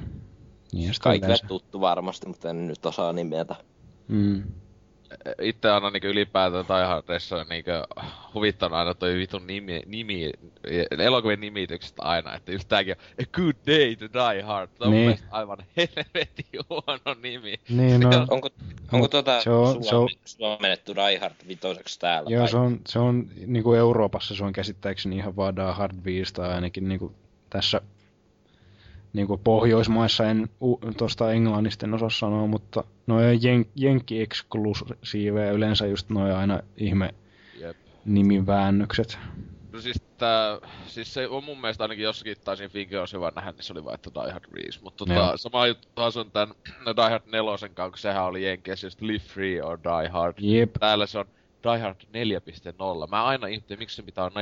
Niin 0.72 0.94
sitä 0.94 1.04
Kaikille 1.04 1.26
yleensä. 1.26 1.46
tuttu 1.46 1.80
varmasti, 1.80 2.26
mutta 2.28 2.50
en 2.50 2.66
nyt 2.68 2.86
osaa 2.86 3.12
nimetä. 3.12 3.56
Mm. 4.08 4.42
Itse 5.40 5.70
aina 5.70 5.90
niinku 5.90 6.06
ylipäätään 6.08 6.64
Die 6.68 6.86
Hardissa 6.86 7.44
niinku 7.48 7.70
huvittanut 8.34 8.78
aina 8.78 8.94
toi 8.94 9.14
vitun 9.16 9.46
nimi, 9.46 9.82
nimi 9.86 10.32
elokuvien 10.98 11.40
nimitykset 11.40 11.94
aina, 11.98 12.34
että 12.34 12.52
just 12.52 12.68
tääkin 12.68 12.96
on 12.98 13.24
A 13.24 13.26
Good 13.36 13.54
Day 13.66 13.96
to 13.96 14.06
Die 14.12 14.42
Hard. 14.42 14.70
Tämä 14.78 14.86
on 14.88 14.90
Niin. 14.92 15.00
mun 15.00 15.06
mielestä 15.06 15.26
aivan 15.30 15.58
helvetin 15.76 16.46
huono 16.70 17.20
nimi. 17.22 17.54
Niin, 17.68 18.00
no, 18.00 18.08
on- 18.08 18.26
Onko, 18.30 18.48
onko 18.92 19.08
tuota 19.08 19.40
se 19.42 19.50
on- 19.50 19.72
se 19.72 19.78
on- 19.78 19.84
Suome, 19.84 20.10
suomennettu 20.24 20.94
Die 20.94 21.18
Hard 21.18 21.34
vitoseksi 21.48 22.00
täällä? 22.00 22.30
Joo, 22.30 22.40
vai? 22.40 22.48
se 22.48 22.56
on, 22.56 22.80
se 22.86 22.98
on 22.98 23.28
niinku 23.46 23.74
Euroopassa 23.74 24.34
se 24.36 24.44
on 24.44 24.52
käsittääkseni 24.52 25.16
ihan 25.16 25.36
vaan 25.36 25.56
Die 25.56 25.72
Hard 25.72 25.94
5 26.04 26.34
tai 26.34 26.52
ainakin 26.54 26.88
niinku 26.88 27.14
tässä 27.50 27.80
niinku 29.16 29.40
Pohjoismaissa 29.44 30.24
en 30.24 30.48
tuosta 30.96 31.32
englannista 31.32 31.86
en 31.86 31.94
osaa 31.94 32.10
sanoa, 32.10 32.46
mutta 32.46 32.84
noin 33.06 33.42
jen, 33.42 33.66
jenkki 33.74 34.22
eksklusiiveja 34.22 35.52
yleensä 35.52 35.86
just 35.86 36.10
noin 36.10 36.34
aina 36.34 36.60
ihme 36.76 37.14
Jep. 37.60 37.76
nimiväännökset. 38.04 39.18
No 39.72 39.80
siis 39.80 40.02
tää, 40.18 40.58
siis 40.86 41.14
se 41.14 41.28
on 41.28 41.44
mun 41.44 41.60
mielestä 41.60 41.84
ainakin 41.84 42.04
jossakin 42.04 42.36
taisin 42.44 42.70
Fingerosin 42.70 43.20
vaan 43.20 43.32
nähdä, 43.36 43.50
niin 43.50 43.62
se 43.62 43.72
oli 43.72 43.84
vaan, 43.84 43.94
että 43.94 44.10
Die 44.14 44.32
Hard 44.32 44.44
5. 44.54 44.82
Mutta 44.82 45.04
tota, 45.06 45.36
sama 45.36 45.66
juttu 45.66 45.88
taas 45.94 46.16
on 46.16 46.30
tän 46.30 46.48
no 46.86 46.96
Die 46.96 47.10
Hard 47.10 47.22
4 47.26 47.50
kanssa, 47.74 47.88
kun 47.88 47.98
sehän 47.98 48.24
oli 48.24 48.44
Jenkeissä 48.44 48.86
just 48.86 49.00
Live 49.00 49.18
Free 49.18 49.62
or 49.62 49.78
Die 49.78 50.08
Hard. 50.08 50.34
Jep. 50.38 50.70
Täällä 50.80 51.06
se 51.06 51.18
on 51.18 51.26
Die 51.62 51.78
Hard 51.82 52.00
4.0. 52.00 52.06
Mä 53.10 53.24
aina 53.24 53.46
ihmettelin, 53.46 53.78
miksi 53.78 53.96
se 53.96 54.02
pitää 54.02 54.24
olla 54.24 54.40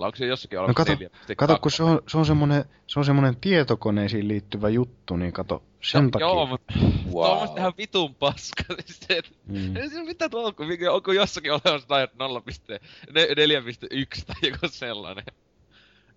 4.0. 0.00 0.04
Onko 0.04 0.16
se 0.16 0.26
jossakin 0.26 0.56
No 0.56 0.62
olemassa 0.62 0.84
kato, 0.84 1.04
4.2? 1.04 1.34
kato 1.36 1.58
kun 1.58 1.70
se 1.70 1.82
on, 1.82 2.00
se 2.08 2.18
on 2.18 2.26
semmonen, 2.26 2.64
se 2.86 2.98
on 2.98 3.04
semmonen 3.04 3.36
tietokoneisiin 3.36 4.28
liittyvä 4.28 4.68
juttu, 4.68 5.16
niin 5.16 5.32
kato, 5.32 5.62
sen 5.80 6.04
no, 6.04 6.10
takia. 6.10 6.26
Joo, 6.26 6.46
mutta 6.46 6.72
wow. 6.78 6.90
Tuo 7.10 7.32
on 7.32 7.40
musta 7.40 7.60
ihan 7.60 7.72
vitun 7.78 8.14
paska. 8.14 8.64
Se, 8.86 9.22
Mm. 9.46 9.76
ei 9.76 9.90
se 9.90 10.02
mitä 10.02 10.28
tuolla, 10.28 10.52
kun 10.52 10.66
mikä- 10.66 10.92
onko 10.92 11.12
jossakin 11.12 11.52
olemassa 11.52 11.88
Die 11.88 11.98
Hard 11.98 12.10
0.4.1 12.18 14.24
tai 14.26 14.50
joku 14.50 14.68
sellainen. 14.68 15.24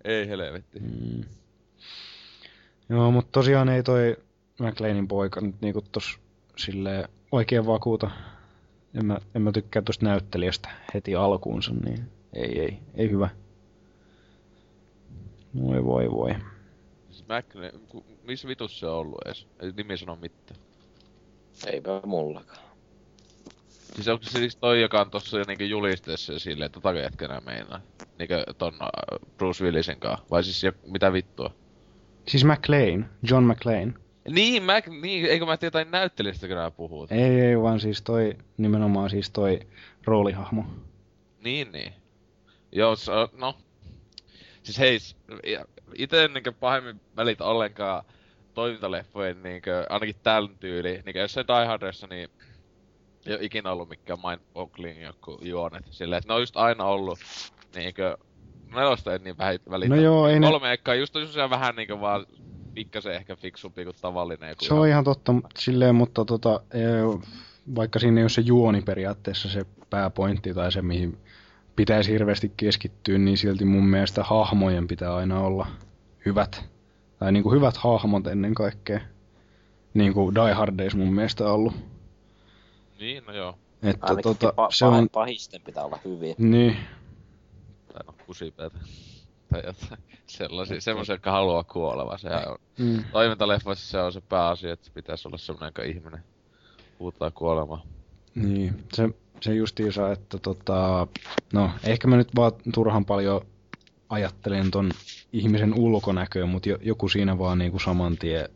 Ei 0.04 0.28
helvetti. 0.28 0.80
Mm. 0.80 1.24
Joo, 2.88 3.10
mutta 3.10 3.32
tosiaan 3.32 3.68
ei 3.68 3.82
toi 3.82 4.16
McLeanin 4.60 5.08
poika 5.08 5.40
nyt 5.40 5.60
niinku 5.60 5.82
tos 5.92 6.18
silleen 6.56 7.08
oikein 7.32 7.66
vakuuta. 7.66 8.10
En 8.94 9.06
mä, 9.06 9.18
en 9.34 9.42
mä 9.42 9.52
tykkää 9.52 9.82
tosta 9.82 10.04
näyttelijästä 10.04 10.68
heti 10.94 11.14
alkuunsa, 11.14 11.72
niin 11.84 12.10
ei, 12.32 12.60
ei, 12.60 12.78
ei 12.94 13.10
hyvä. 13.10 13.28
Voi 15.62 15.84
voi 15.84 16.10
voi. 16.10 16.34
Siis 17.10 17.24
ku- 17.88 18.06
missä 18.22 18.48
vitus 18.48 18.80
se 18.80 18.86
on 18.86 18.98
ollut 18.98 19.18
edes? 19.26 19.46
Ei 19.60 19.72
nimi 19.76 19.96
sano 19.96 20.16
mitään. 20.16 20.60
Eipä 21.66 22.00
mullakaan. 22.06 22.66
Siis 23.94 24.08
onko 24.08 24.24
se 24.24 24.38
siis 24.38 24.56
toi, 24.56 24.80
joka 24.80 25.00
on 25.00 25.10
tossa 25.10 25.36
niinku 25.46 25.64
julisteessa 25.64 26.32
ja 26.32 26.38
silleen, 26.38 26.66
että 26.66 26.80
tota 26.80 26.98
jätkänä 26.98 27.40
meinaa? 27.40 27.80
Niinkö 28.18 28.44
ton 28.58 28.74
äh, 28.74 28.88
Bruce 29.36 29.64
Willisin 29.64 30.00
kanssa? 30.00 30.26
Vai 30.30 30.44
siis 30.44 30.64
jo, 30.64 30.72
mitä 30.86 31.12
vittua? 31.12 31.50
Siis 32.28 32.44
McLean, 32.44 33.10
John 33.30 33.44
McLean. 33.44 33.94
Niin, 34.30 34.62
Mac, 34.62 34.86
niin, 34.86 35.26
eikö 35.26 35.46
mä 35.46 35.56
tiedä 35.56 35.66
jotain 35.66 35.90
näyttelijästä, 35.90 36.46
kun 36.48 36.56
puhut? 36.76 37.12
Ei, 37.12 37.40
ei, 37.40 37.60
vaan 37.62 37.80
siis 37.80 38.02
toi, 38.02 38.36
nimenomaan 38.56 39.10
siis 39.10 39.30
toi 39.30 39.60
roolihahmo. 40.04 40.64
Niin, 41.44 41.72
niin. 41.72 41.92
Joo, 42.72 42.96
se 42.96 43.12
on, 43.12 43.28
no. 43.32 43.54
Siis 44.62 44.78
hei, 44.78 44.98
ite 45.94 46.28
niinkö 46.28 46.52
pahemmin 46.52 47.00
välitä 47.16 47.44
ollenkaan 47.44 48.04
toimintaleffojen 48.54 49.42
niinkö, 49.42 49.86
ainakin 49.88 50.16
tällä 50.22 50.50
tyyli. 50.60 51.02
Niinkö 51.04 51.20
jos 51.20 51.32
se 51.32 51.44
Die 51.48 51.66
Hardissa, 51.66 52.06
niin 52.06 52.28
ei 53.26 53.32
oo 53.34 53.38
ikinä 53.42 53.72
ollut 53.72 53.88
mikään 53.88 54.18
mind-boggling 54.18 55.02
joku 55.02 55.38
juonet. 55.42 55.84
Silleen, 55.90 56.18
että 56.18 56.28
ne 56.28 56.34
on 56.34 56.42
just 56.42 56.56
aina 56.56 56.84
ollut 56.84 57.18
niinkö, 57.74 58.16
nelosta 58.74 59.14
en 59.14 59.24
niin 59.24 59.38
vähän 59.38 59.58
välitä. 59.70 59.94
No 59.94 60.00
joo, 60.00 60.28
ei 60.28 60.40
ne- 60.40 60.46
Kolme 60.46 60.72
ekkaa 60.72 60.94
just 60.94 61.16
on 61.16 61.22
just 61.22 61.36
vähän 61.50 61.76
niinkö 61.76 62.00
vaan 62.00 62.26
pikkasen 62.76 63.12
ehkä 63.12 63.36
fiksumpi 63.36 63.84
kuin 63.84 63.96
tavallinen 64.00 64.48
joku. 64.48 64.64
Se 64.64 64.74
on 64.74 64.88
ihan 64.88 65.04
totta 65.04 65.34
silleen, 65.58 65.94
mutta 65.94 66.24
tota, 66.24 66.60
eh, 66.74 67.20
vaikka 67.74 67.98
siinä 67.98 68.20
ei 68.20 68.22
ole 68.22 68.28
se 68.28 68.40
juoni 68.40 68.82
periaatteessa 68.82 69.48
se 69.48 69.66
pääpointti 69.90 70.54
tai 70.54 70.72
se, 70.72 70.82
mihin 70.82 71.18
pitäisi 71.76 72.12
hirveästi 72.12 72.52
keskittyä, 72.56 73.18
niin 73.18 73.38
silti 73.38 73.64
mun 73.64 73.86
mielestä 73.86 74.24
hahmojen 74.24 74.88
pitää 74.88 75.14
aina 75.14 75.40
olla 75.40 75.66
hyvät. 76.26 76.64
Tai 77.18 77.32
niinku 77.32 77.52
hyvät 77.52 77.76
hahmot 77.76 78.26
ennen 78.26 78.54
kaikkea. 78.54 79.00
Niin 79.94 80.14
kuin 80.14 80.34
Die 80.34 80.52
Hardeissa 80.52 80.98
mun 80.98 81.14
mielestä 81.14 81.44
on 81.44 81.50
ollut. 81.50 81.74
Niin, 83.00 83.24
no 83.26 83.32
joo. 83.32 83.58
Että 83.82 84.06
Ainakin 84.06 84.22
tota, 84.22 84.50
pa- 84.50 84.68
se 84.70 84.84
on... 84.84 85.08
pahisten 85.12 85.60
pitää 85.62 85.84
olla 85.84 85.98
hyviä. 86.04 86.34
Niin, 86.38 86.76
Tai 87.92 88.06
no, 88.06 88.14
kusipäitä. 88.26 88.78
Tai 89.62 89.66
jotain 89.66 90.02
sellaisia, 90.26 90.80
semmoisia, 90.80 91.14
jotka 91.14 91.30
haluaa 91.30 91.64
kuoleva. 91.64 92.18
Sehän 92.18 92.48
on 92.48 92.58
mm, 92.78 93.04
toimintaleffoissa 93.12 93.90
se 93.90 93.98
on 93.98 94.12
se 94.12 94.20
pääasia, 94.20 94.72
että 94.72 94.90
pitäisi 94.94 95.28
olla 95.28 95.38
semmoinen, 95.38 95.68
joka 95.68 95.82
ihminen 95.82 96.24
huutaa 96.98 97.30
kuolemaa. 97.30 97.82
niin. 98.34 98.84
Se, 98.92 99.08
se 99.40 99.54
justiinsa, 99.54 100.12
että 100.12 100.38
tota, 100.38 101.06
no 101.52 101.70
ehkä 101.84 102.08
mä 102.08 102.16
nyt 102.16 102.36
vaan 102.36 102.52
turhan 102.74 103.04
paljon 103.04 103.40
ajattelen 104.08 104.70
ton 104.70 104.90
ihmisen 105.32 105.74
ulkonäköä, 105.74 106.46
mutta 106.46 106.68
jo, 106.68 106.78
joku 106.80 107.08
siinä 107.08 107.38
vaan 107.38 107.58
niinku 107.58 107.78
saman 107.78 108.16
tien 108.16 108.48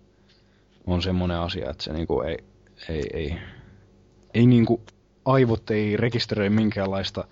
on 0.87 1.03
semmoinen 1.03 1.39
asia, 1.39 1.71
että 1.71 1.85
se 1.85 1.93
niinku 1.93 2.21
ei, 2.21 2.39
ei, 2.89 3.03
ei, 3.13 3.37
ei 4.35 4.47
niinku, 4.47 4.83
aivot 5.25 5.71
ei 5.71 5.97
rekisteröi 5.97 6.51
minkäänlaista 6.51 7.25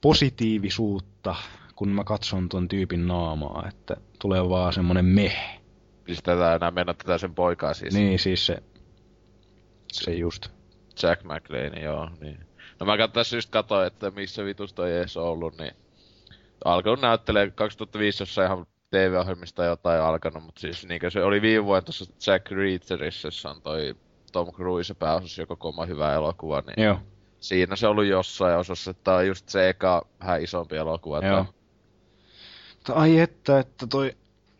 positiivisuutta, 0.00 1.34
kun 1.76 1.88
mä 1.88 2.04
katson 2.04 2.48
ton 2.48 2.68
tyypin 2.68 3.06
naamaa, 3.06 3.64
että 3.68 3.96
tulee 4.18 4.48
vaan 4.48 4.72
semmonen 4.72 5.04
meh. 5.04 5.60
Siis 6.06 6.22
tätä 6.22 6.54
enää 6.54 6.70
mennä 6.70 6.94
tätä 6.94 7.18
sen 7.18 7.34
poikaa 7.34 7.74
siis. 7.74 7.94
Niin 7.94 8.18
siis 8.18 8.46
se, 8.46 8.62
se 9.92 10.12
just. 10.14 10.48
Jack 11.02 11.22
McLean, 11.24 11.82
joo, 11.82 12.08
niin. 12.20 12.38
No 12.80 12.86
mä 12.86 13.08
tässä 13.08 13.36
just 13.36 13.50
katsoin, 13.50 13.86
että 13.86 14.10
missä 14.10 14.44
vitus 14.44 14.72
toi 14.72 14.92
ees 14.92 15.16
ollut, 15.16 15.58
niin 15.58 15.72
alkanut 16.64 17.00
näyttelee 17.00 17.50
2005 17.50 18.22
jossain 18.22 18.46
ihan 18.46 18.66
TV-ohjelmista 18.90 19.64
jotain 19.64 20.00
alkanut, 20.02 20.44
mutta 20.44 20.60
siis 20.60 20.86
niinkö 20.88 21.10
se 21.10 21.24
oli 21.24 21.42
viime 21.42 21.64
vuonna 21.64 21.82
tuossa 21.82 22.04
Jack 22.26 22.50
Reacherissa, 22.50 23.26
jossa 23.28 23.50
on 23.50 23.62
toi 23.62 23.94
Tom 24.32 24.52
Cruise 24.52 24.94
pääosassa, 24.94 25.42
joka 25.42 25.56
koma 25.56 25.86
hyvä 25.86 26.12
elokuva, 26.14 26.62
niin 26.66 26.84
Joo, 26.84 26.98
siinä 27.40 27.76
se 27.76 27.86
ollut 27.86 28.04
jossain 28.04 28.56
osassa, 28.58 28.90
että 28.90 29.04
tää 29.04 29.14
on 29.16 29.26
just 29.26 29.48
se 29.48 29.68
eka 29.68 30.06
vähän 30.20 30.42
isompi 30.42 30.76
elokuva. 30.76 31.18
että- 31.18 31.28
joo. 31.28 31.46
Mutta 32.82 33.00
ai 33.00 33.18
että, 33.18 33.58
että 33.58 33.86
toi 33.86 34.16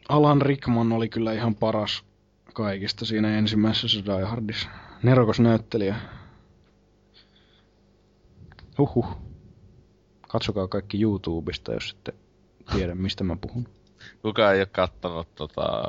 Alan 0.09 0.43
Rickman 0.43 0.93
oli 0.93 1.09
kyllä 1.09 1.33
ihan 1.33 1.55
paras 1.55 2.05
kaikista 2.55 3.05
siinä 3.05 3.39
ensimmäisessä 3.39 4.05
Die 4.05 4.25
Hardissa. 4.25 4.69
Nerokos 5.03 5.41
näyttelijä. 5.41 5.97
Huhhuh. 8.79 9.07
Katsokaa 10.29 10.69
kaikki 10.69 11.03
YouTubesta, 11.03 11.73
jos 11.73 11.91
ette 11.91 12.15
tiedä, 12.75 12.95
mistä 12.95 13.25
mä 13.25 13.37
puhun. 13.37 13.69
Kukaan 14.23 14.55
ei 14.55 14.61
oo 14.61 14.67
kattonut 14.73 15.35
tota, 15.35 15.83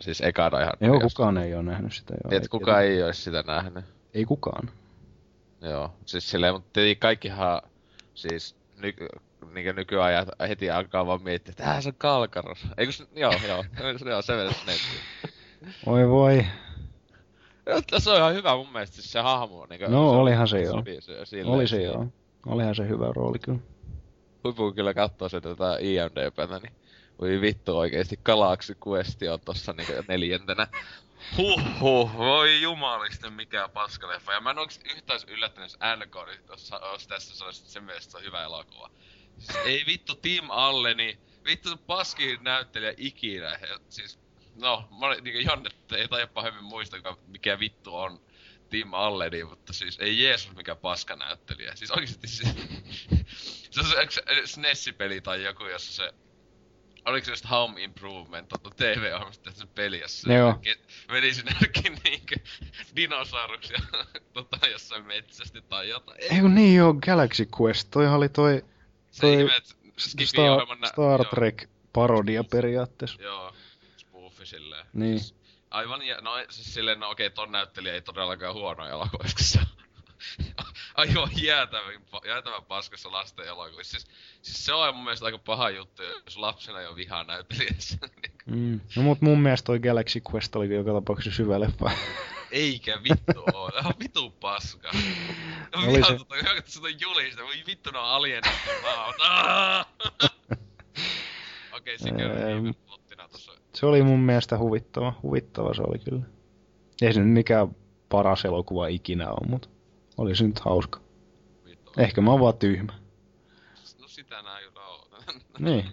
siis 0.00 0.20
eka 0.20 0.50
Die 0.50 0.64
Hardia. 0.64 0.88
Joo, 0.88 1.00
kukaan 1.00 1.38
ei 1.38 1.54
ole 1.54 1.62
nähnyt 1.62 1.92
sitä. 1.92 2.14
Joo, 2.24 2.36
Et 2.36 2.48
kukaan 2.48 2.84
ei 2.84 3.02
ois 3.02 3.24
sitä 3.24 3.44
nähnyt. 3.46 3.84
Ei 4.14 4.24
kukaan. 4.24 4.70
Joo, 5.60 5.94
siis 6.06 6.30
silleen, 6.30 6.54
mutta 6.54 6.80
kaikkihan, 6.98 7.62
siis 8.14 8.56
nyky, 8.76 9.08
niin 9.54 9.76
nykyään 9.76 10.26
heti 10.48 10.70
alkaa 10.70 11.06
vaan 11.06 11.22
miettiä, 11.22 11.50
että 11.50 11.70
äh, 11.70 11.82
se 11.82 11.88
on 11.88 11.94
Kalkaros. 11.98 12.58
Eiku 12.78 12.92
se, 12.92 13.06
joo, 13.14 13.32
joo, 13.48 13.64
joo, 14.04 14.22
se 14.22 14.36
vedessä 14.36 14.64
nettiin. 14.66 15.34
Oi 15.86 16.08
voi. 16.08 16.46
Mutta 17.74 18.00
se 18.00 18.10
on 18.10 18.16
ihan 18.16 18.34
hyvä 18.34 18.56
mun 18.56 18.72
mielestä, 18.72 18.94
siis 18.96 19.12
se 19.12 19.20
hahmo. 19.20 19.66
Niin 19.70 19.80
No, 19.88 20.10
olihan 20.10 20.48
se 20.48 20.60
joo. 20.60 20.72
sopii 20.72 21.02
se, 21.02 21.26
silleen, 21.26 21.56
Oli 21.56 21.68
se 21.68 21.82
joo. 21.82 22.06
Olihan 22.46 22.74
se 22.74 22.88
hyvä 22.88 23.12
rooli 23.16 23.38
kyllä. 23.38 23.58
Huippu 24.44 24.72
kyllä 24.72 24.94
kattoo 24.94 25.28
se 25.28 25.40
tätä 25.40 25.76
IMDBtä, 25.80 26.58
niin 26.62 26.72
Voi 27.20 27.40
vittu 27.40 27.78
oikeesti, 27.78 28.20
Galaxy 28.24 28.76
Quest 28.88 29.22
on 29.32 29.40
tossa 29.40 29.72
niinku 29.72 29.92
neljäntenä. 30.08 30.66
Huhhuh, 31.36 32.16
voi 32.16 32.62
jumalista 32.62 33.30
mikä 33.30 33.68
paskaleffa. 33.68 34.32
Ja 34.32 34.40
mä 34.40 34.50
en 34.50 34.58
oikeesti 34.58 34.92
yhtään 34.92 35.20
yllättynyt, 35.26 35.70
jos 35.70 35.78
NK 36.06 36.16
olisi 36.16 37.08
tässä 37.08 37.36
sanoisi, 37.36 37.60
että 37.60 37.72
se 37.72 37.80
mielestä 37.80 38.18
on 38.18 38.24
hyvä 38.24 38.42
elokuva. 38.44 38.90
Siis 39.40 39.58
ei 39.64 39.86
vittu 39.86 40.14
Tim 40.14 40.50
Alleni, 40.50 41.18
vittu 41.44 41.70
se 41.70 41.76
paskin 41.86 42.44
näyttelijä 42.44 42.94
ikinä. 42.96 43.58
Siis, 43.88 44.18
no, 44.54 44.88
mä 45.00 45.06
olin 45.06 45.24
niinku 45.24 45.40
Jonne, 45.40 45.70
ei 45.96 46.08
taida 46.08 46.26
pahemmin 46.26 46.64
muista, 46.64 46.96
mikä 47.26 47.58
vittu 47.58 47.96
on 47.96 48.20
Tim 48.70 48.94
Alleni, 48.94 49.44
mutta 49.44 49.72
siis 49.72 49.98
ei 50.00 50.22
Jeesus 50.22 50.56
mikä 50.56 50.74
paska 50.74 51.16
näyttelijä. 51.16 51.76
Siis 51.76 51.90
oikeesti 51.90 52.28
siis, 52.28 52.48
se 53.70 53.80
on 53.80 53.86
se 53.86 54.22
SNES-peli 54.44 55.20
tai 55.20 55.42
joku, 55.42 55.64
jossa 55.64 55.92
se 55.92 56.12
oliko 57.04 57.24
se 57.24 57.32
just 57.32 57.50
Home 57.50 57.82
Improvement, 57.82 58.52
on 58.52 58.72
TV-ohjelmasta 58.76 59.44
tehty 59.44 59.60
se 59.60 59.66
peli, 59.66 60.00
jossa 60.00 60.32
Joo. 60.32 60.58
ke- 60.62 61.12
meni 61.12 61.34
sinnekin 61.34 61.98
niinkö 62.04 62.36
dinosauruksia 62.96 63.78
tota 64.32 64.66
jossain 64.66 65.06
metsästi 65.06 65.62
tai 65.62 65.88
jotain. 65.88 66.20
Ei, 66.20 66.28
Ei 66.30 66.40
kun 66.40 66.54
niin 66.54 66.76
joo, 66.76 66.94
Galaxy 66.94 67.48
Quest, 67.60 67.88
toihan 67.90 68.16
oli 68.16 68.28
toi 68.28 68.64
se 69.10 69.20
toi 69.20 69.32
ihme, 69.32 69.56
että 69.56 69.74
Star, 70.24 70.78
nä- 70.80 70.88
Star 70.88 71.20
joo, 71.20 71.30
Trek 71.30 71.64
parodia 71.92 72.44
periaatteessa. 72.44 73.22
Joo, 73.22 73.52
spoofi 73.96 74.46
silleen. 74.46 74.86
Niin. 74.92 75.18
Siis, 75.20 75.34
aivan, 75.70 76.02
jä- 76.02 76.20
no 76.20 76.30
siis 76.50 76.74
silleen, 76.74 77.00
no 77.00 77.10
okei, 77.10 77.30
ton 77.30 77.52
näyttelijä 77.52 77.94
ei 77.94 78.02
todellakaan 78.02 78.54
huono 78.54 79.00
on 79.00 79.08
aivan 80.94 81.30
jäätävän, 81.42 81.94
jäätävän 82.26 82.64
paskassa 82.64 83.12
lasten 83.12 83.46
elokuvissa. 83.46 83.90
Siis, 83.90 84.06
siis 84.42 84.66
se 84.66 84.72
on 84.72 84.94
mun 84.94 85.04
mielestä 85.04 85.26
aika 85.26 85.38
paha 85.38 85.70
juttu, 85.70 86.02
jos 86.24 86.36
lapsena 86.36 86.80
jo 86.80 86.96
vihaa 86.96 87.24
näyttelijässä. 87.24 87.98
Mm. 88.46 88.80
No 88.96 89.02
mut 89.02 89.20
mun 89.20 89.40
mielestä 89.40 89.66
toi 89.66 89.78
Galaxy 89.78 90.20
Quest 90.34 90.56
oli 90.56 90.74
joka 90.74 90.92
tapauksessa 90.92 91.42
hyvä 91.42 91.60
leffa. 91.60 91.90
Eikä 92.50 93.00
vittu 93.02 93.44
oo. 93.54 93.70
Ihan 93.80 93.94
vitu 93.98 94.30
paska. 94.30 94.90
No 95.76 95.82
Oli 95.88 96.02
se- 96.02 96.16
tota, 96.18 96.34
toi 96.80 96.96
julista. 97.00 97.42
Voi 97.42 97.62
vittu, 97.66 97.90
ne 97.90 97.98
on 97.98 98.04
alienit. 98.04 98.50
Aah! 99.22 99.86
Okei, 101.76 101.98
se 101.98 102.10
käy 102.10 102.54
viime 102.54 102.72
plottina 102.72 103.28
tossa. 103.28 103.52
Se 103.74 103.86
oli 103.86 104.02
mun 104.02 104.20
mielestä 104.20 104.58
huvittava. 104.58 105.12
Huvittava 105.22 105.74
se 105.74 105.82
oli 105.82 105.98
kyllä. 105.98 106.22
Ei 107.02 107.12
se 107.14 107.20
nyt 107.20 107.32
mikään 107.32 107.76
paras 108.08 108.44
elokuva 108.44 108.86
ikinä 108.86 109.28
ole, 109.30 109.46
mutta 109.48 109.68
oli 110.18 110.36
se 110.36 110.44
nyt 110.46 110.58
hauska. 110.58 111.00
Vittu. 111.64 111.92
Ehkä 111.98 112.20
mä 112.20 112.30
oon 112.30 112.40
vaan 112.40 112.58
tyhmä. 112.58 112.92
No 113.98 114.08
sitä 114.08 114.42
nää 114.42 114.60
kyllä 114.60 114.80
on. 114.86 115.00
Niin. 115.58 115.92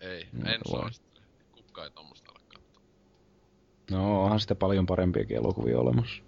ei, 0.00 0.28
No, 0.32 0.50
en 0.50 0.60
suosittele. 0.68 1.24
Kukka 1.52 1.84
ei. 1.84 1.90
No 3.90 4.24
onhan 4.24 4.40
sitä 4.40 4.54
paljon 4.54 4.86
parempiakin 4.86 5.36
elokuvia 5.36 5.80
olemassa. 5.80 6.22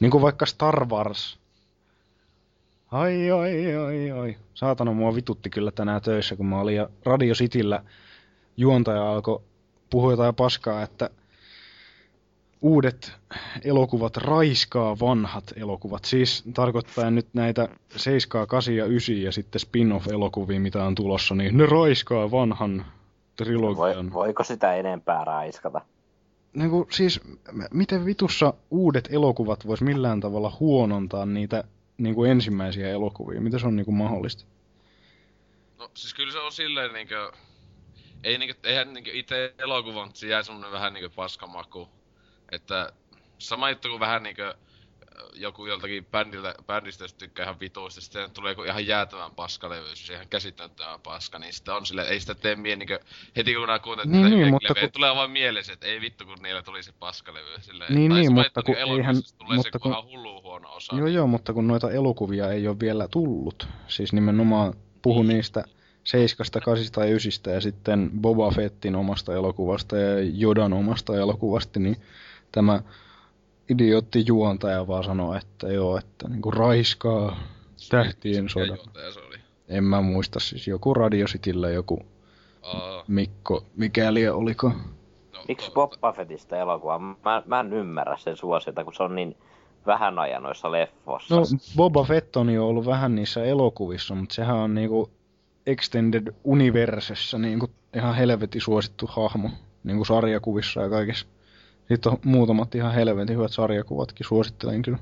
Niin 0.00 0.10
kuin 0.10 0.22
vaikka 0.22 0.46
Star 0.46 0.86
Wars. 0.86 1.38
Ai, 2.90 3.30
ai, 3.30 3.76
ai, 3.76 4.10
ai. 4.10 4.36
Saatana, 4.54 4.92
mua 4.92 5.14
vitutti 5.14 5.50
kyllä 5.50 5.70
tänään 5.70 6.02
töissä, 6.02 6.36
kun 6.36 6.46
mä 6.46 6.60
olin 6.60 6.76
ja 6.76 6.88
Radio 7.04 7.34
Cityllä 7.34 7.84
juontaja 8.56 9.12
alkoi 9.12 9.42
puhua 9.90 10.10
jotain 10.10 10.34
paskaa, 10.34 10.82
että 10.82 11.10
uudet 12.62 13.12
elokuvat 13.64 14.16
raiskaa 14.16 14.96
vanhat 15.00 15.44
elokuvat. 15.56 16.04
Siis 16.04 16.44
tarkoittaa 16.54 17.10
nyt 17.10 17.26
näitä 17.32 17.68
7, 17.96 18.46
8 18.46 18.76
ja 18.76 18.86
9 18.86 19.22
ja 19.22 19.32
sitten 19.32 19.60
spin-off-elokuvia, 19.60 20.60
mitä 20.60 20.84
on 20.84 20.94
tulossa, 20.94 21.34
niin 21.34 21.56
ne 21.56 21.66
raiskaa 21.66 22.30
vanhan 22.30 22.86
trilogian. 23.36 24.12
Voi, 24.12 24.26
voiko 24.26 24.44
sitä 24.44 24.74
enempää 24.74 25.24
raiskata? 25.24 25.80
Niin 26.52 26.70
kuin, 26.70 26.86
siis, 26.90 27.20
miten 27.70 28.04
vitussa 28.04 28.54
uudet 28.70 29.08
elokuvat 29.12 29.66
vois 29.66 29.82
millään 29.82 30.20
tavalla 30.20 30.56
huonontaa 30.60 31.26
niitä 31.26 31.64
niin 31.98 32.14
kuin 32.14 32.30
ensimmäisiä 32.30 32.88
elokuvia? 32.88 33.40
Miten 33.40 33.60
se 33.60 33.66
on 33.66 33.76
niin 33.76 33.84
kuin 33.84 33.94
mahdollista? 33.94 34.44
No 35.78 35.90
siis 35.94 36.14
kyllä 36.14 36.32
se 36.32 36.38
on 36.38 36.52
silleen 36.52 36.92
niinkö... 36.92 37.32
Ei 38.24 38.38
niinkö, 38.38 38.54
eihän 38.62 38.94
niinkö 38.94 39.10
ite 39.14 39.54
elokuva, 39.58 40.04
mutta 40.04 40.20
se 40.20 40.26
jää 40.26 40.42
semmonen 40.42 40.72
vähän 40.72 40.92
niinkö 40.92 41.10
paskamaku. 41.16 41.88
Että 42.52 42.92
sama 43.38 43.70
juttu 43.70 43.88
kuin 43.88 44.00
vähän 44.00 44.22
niinkö 44.22 44.54
joku 45.34 45.66
joltakin 45.66 46.04
bändiltä, 46.10 46.54
bändistä, 46.66 47.04
jos 47.04 47.14
tykkää 47.14 47.42
ihan 47.44 47.60
vituusti, 47.60 48.00
sitten 48.00 48.30
tulee 48.30 48.50
joku 48.52 48.62
ihan 48.62 48.86
jäätävän 48.86 49.30
paskalevyys, 49.30 50.00
jos 50.00 50.10
ihan 50.10 50.28
käsittämättömän 50.28 51.00
paska, 51.00 51.38
niin 51.38 51.52
sitten 51.52 51.74
on 51.74 51.86
sille, 51.86 52.02
ei 52.02 52.20
sitä 52.20 52.34
tee 52.34 52.56
mie 52.56 52.76
niinkö, 52.76 52.98
heti 53.36 53.54
kun 53.54 53.66
nää 53.68 53.78
kuuntelet 53.78 54.10
Niin, 54.10 54.24
niin, 54.24 54.38
niin, 54.38 54.50
mutta 54.50 54.74
kun- 54.74 54.92
tulee 54.92 55.14
vaan 55.14 55.30
mieleen 55.30 55.64
se, 55.64 55.72
että 55.72 55.86
ei 55.86 56.00
vittu 56.00 56.24
kun 56.26 56.38
niillä 56.42 56.62
tuli 56.62 56.82
se 56.82 56.92
paskalevy. 56.98 57.46
Silleen, 57.60 57.94
Niin, 57.94 58.10
tai 58.10 58.18
niin, 58.20 58.30
sama 58.30 58.42
mutta 58.42 58.62
kun 58.62 58.74
niin 58.74 58.98
eihän- 58.98 59.16
tulee 59.38 59.56
mutta 59.56 59.70
se 59.72 59.78
kun- 59.78 59.90
ihan 59.92 60.04
hullu 60.04 60.42
huono 60.42 60.74
osa. 60.74 60.96
Joo, 60.96 61.06
joo, 61.06 61.26
mutta 61.26 61.52
kun 61.52 61.66
noita 61.66 61.90
elokuvia 61.90 62.52
ei 62.52 62.68
ole 62.68 62.80
vielä 62.80 63.08
tullut, 63.08 63.68
siis 63.88 64.12
nimenomaan 64.12 64.74
puhun 65.02 65.28
niistä 65.28 65.64
seiskasta, 66.04 66.60
kasista 66.60 67.04
ja 67.04 67.14
ysistä 67.14 67.50
ja 67.50 67.60
sitten 67.60 68.10
Boba 68.20 68.50
Fettin 68.50 68.96
omasta 68.96 69.34
elokuvasta 69.34 69.96
ja 69.96 70.20
Jodan 70.34 70.72
omasta 70.72 71.16
elokuvasta, 71.16 71.80
niin 71.80 71.96
tämä 72.52 72.82
idiootti 73.70 74.24
juontaja 74.26 74.86
vaan 74.86 75.04
sanoo, 75.04 75.34
että 75.34 75.68
joo, 75.68 75.98
että 75.98 76.28
niinku 76.28 76.50
raiskaa 76.50 77.36
tähtien 77.90 78.48
sodan. 78.48 78.76
juontaja 78.76 79.12
se 79.12 79.20
oli? 79.20 79.36
En 79.68 79.84
mä 79.84 80.00
muista, 80.00 80.40
siis 80.40 80.66
joku 80.68 80.94
Radio 80.94 81.26
Cityllä 81.26 81.70
joku 81.70 82.02
Aa, 82.62 83.04
Mikko, 83.08 83.64
mikäli 83.76 84.28
oliko. 84.28 84.68
no, 84.68 85.40
Miksi 85.48 85.66
totta. 85.66 85.96
Boba 85.98 86.12
Fettistä 86.12 86.56
elokuva? 86.58 86.98
Mä, 86.98 87.42
mä 87.46 87.60
en 87.60 87.72
ymmärrä 87.72 88.16
sen 88.16 88.36
suosiota, 88.36 88.84
kun 88.84 88.94
se 88.94 89.02
on 89.02 89.14
niin 89.14 89.36
vähän 89.86 90.18
ajan 90.18 90.42
noissa 90.42 90.72
leffossa. 90.72 91.36
No 91.36 91.42
Boba 91.76 92.04
Fett 92.04 92.36
on 92.36 92.50
jo 92.50 92.68
ollut 92.68 92.86
vähän 92.86 93.14
niissä 93.14 93.44
elokuvissa, 93.44 94.14
mutta 94.14 94.34
sehän 94.34 94.56
on 94.56 94.74
niinku 94.74 95.10
Extended 95.66 96.34
Universessa 96.44 97.38
niinku 97.38 97.70
ihan 97.96 98.14
helvetin 98.14 98.60
suosittu 98.60 99.06
hahmo. 99.06 99.50
Niinku 99.84 100.04
sarjakuvissa 100.04 100.80
ja 100.80 100.88
kaikessa. 100.88 101.26
Sitten 101.90 102.12
on 102.12 102.18
muutamat 102.24 102.74
ihan 102.74 102.94
helvetin 102.94 103.36
hyvät 103.36 103.52
sarjakuvatkin, 103.52 104.26
suosittelen 104.26 104.82
kyllä. 104.82 104.98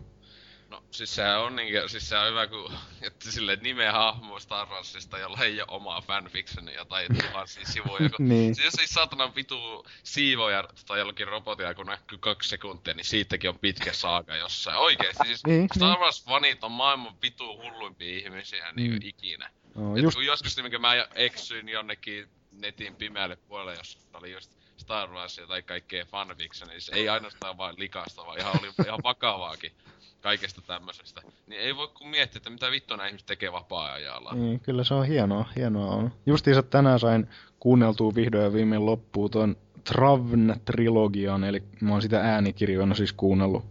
No, 0.70 0.82
siis 0.90 1.14
sehän 1.14 1.40
on 1.40 1.56
niinkö, 1.56 1.88
siis 1.88 2.08
se 2.08 2.18
on 2.18 2.28
hyvä, 2.30 2.46
kun 2.46 2.72
että 3.02 3.30
sille 3.30 3.58
nimeä 3.62 3.92
hahmo 3.92 4.38
Star 4.40 4.68
Warsista, 4.68 5.18
jolla 5.18 5.44
ei 5.44 5.60
ole 5.60 5.66
omaa 5.70 6.00
fanfictionia 6.00 6.84
tai 6.84 7.06
tuhansia 7.22 7.64
sivuja. 7.66 8.10
Kun, 8.10 8.28
Niin. 8.28 8.54
Siis 8.54 8.64
jos 8.64 8.74
ei 8.80 8.86
saatana 8.86 9.34
vitu 9.34 9.86
siivoja 10.02 10.64
tai 10.86 10.98
jollakin 10.98 11.28
robotilla, 11.28 11.74
kun 11.74 11.86
näkyy 11.86 12.18
kaksi 12.18 12.48
sekuntia, 12.48 12.94
niin 12.94 13.04
siitäkin 13.04 13.50
on 13.50 13.58
pitkä 13.58 13.92
saaga 13.92 14.36
jossain. 14.36 14.78
Oikeesti, 14.78 15.26
siis 15.26 15.46
Niin, 15.46 15.68
Star 15.76 15.90
niin. 15.90 16.00
Wars 16.00 16.24
fanit 16.24 16.64
on 16.64 16.72
maailman 16.72 17.14
vitu 17.22 17.62
hulluimpia 17.62 18.18
ihmisiä 18.18 18.72
niin 18.76 18.92
Mm. 18.92 18.98
ikinä. 19.02 19.50
No, 19.74 19.96
Et 19.96 20.02
just, 20.02 20.14
kun 20.16 20.26
joskus 20.26 20.56
niin 20.56 20.80
mä 20.80 20.92
eksyin 21.14 21.68
jonnekin 21.68 22.28
netin 22.52 22.96
pimeälle 22.96 23.36
puolelle, 23.36 23.74
jos 23.74 23.98
oli 24.14 24.32
just 24.32 24.58
Star 24.78 25.10
Warsia 25.10 25.46
tai 25.46 25.62
kaikkea 25.62 26.04
fanfictionia, 26.04 26.76
niin 26.76 26.98
ei 26.98 27.08
ainoastaan 27.08 27.58
vaan 27.58 27.74
likasta, 27.78 28.26
vaan 28.26 28.38
ihan 28.38 28.54
oli 28.60 28.86
ihan 28.86 29.00
vakavaakin 29.02 29.72
kaikesta 30.20 30.62
tämmöisestä. 30.62 31.22
Niin 31.46 31.60
ei 31.60 31.76
voi 31.76 31.88
kun 31.88 32.08
miettiä, 32.08 32.38
että 32.38 32.50
mitä 32.50 32.70
vittua 32.70 32.96
nämä 32.96 33.06
ihmiset 33.06 33.26
tekee 33.26 33.52
vapaa-ajalla. 33.52 34.34
niin, 34.34 34.60
kyllä 34.60 34.84
se 34.84 34.94
on 34.94 35.06
hienoa, 35.06 35.48
hienoa 35.56 35.94
on. 35.94 36.12
Justiinsa 36.26 36.62
tänään 36.62 37.00
sain 37.00 37.28
kuunneltua 37.60 38.14
vihdoin 38.14 38.44
ja 38.44 38.52
viimein 38.52 38.86
loppuun 38.86 39.30
tuon 39.30 39.56
Travn-trilogian, 39.90 41.44
eli 41.44 41.62
mä 41.80 41.92
oon 41.92 42.02
sitä 42.02 42.20
äänikirjoina 42.20 42.94
siis 42.94 43.12
kuunnellut. 43.12 43.64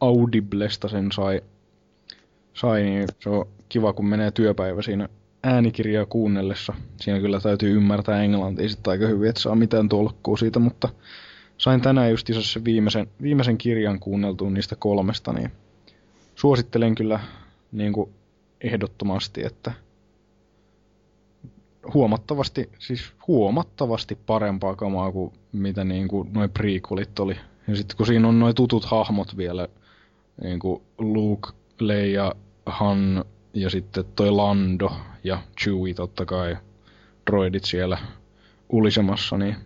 Audiblesta 0.00 0.88
sen 0.88 1.12
sai, 1.12 1.42
sai, 2.54 2.82
niin 2.82 3.08
se 3.20 3.28
on 3.28 3.48
kiva, 3.68 3.92
kun 3.92 4.06
menee 4.06 4.30
työpäivä 4.30 4.82
siinä 4.82 5.08
äänikirjaa 5.46 6.06
kuunnellessa. 6.06 6.74
Siinä 7.00 7.20
kyllä 7.20 7.40
täytyy 7.40 7.76
ymmärtää 7.76 8.22
englantia 8.22 8.68
sitten 8.68 8.90
aika 8.90 9.06
hyvin, 9.06 9.30
että 9.30 9.40
saa 9.40 9.54
mitään 9.54 9.88
tolkkua 9.88 10.36
siitä, 10.36 10.58
mutta 10.58 10.88
sain 11.58 11.80
tänään 11.80 12.10
justiinsa 12.10 12.52
sen 12.52 12.64
viimeisen, 12.64 13.06
viimeisen 13.22 13.58
kirjan 13.58 14.00
kuunneltua 14.00 14.50
niistä 14.50 14.76
kolmesta, 14.76 15.32
niin 15.32 15.50
suosittelen 16.34 16.94
kyllä 16.94 17.20
niin 17.72 17.92
kuin 17.92 18.10
ehdottomasti, 18.60 19.44
että 19.44 19.72
huomattavasti, 21.94 22.70
siis 22.78 23.12
huomattavasti 23.26 24.18
parempaa 24.26 24.76
kamaa 24.76 25.12
kuin 25.12 25.32
mitä 25.52 25.84
niin 25.84 26.08
kuin 26.08 26.32
noi 26.32 26.48
prequelit 26.48 27.18
oli. 27.18 27.36
Ja 27.68 27.76
sitten 27.76 27.96
kun 27.96 28.06
siinä 28.06 28.28
on 28.28 28.38
noin 28.38 28.54
tutut 28.54 28.84
hahmot 28.84 29.36
vielä, 29.36 29.68
niin 30.42 30.58
kuin 30.58 30.82
Luke, 30.98 31.48
Leia, 31.80 32.32
Han 32.66 33.24
ja 33.56 33.70
sitten 33.70 34.04
toi 34.16 34.30
Lando 34.30 34.92
ja 35.24 35.42
Chewie 35.60 35.94
totta 35.94 36.24
kai, 36.24 36.56
droidit 37.30 37.64
siellä 37.64 37.98
ulisemassa, 38.68 39.38
niin 39.38 39.56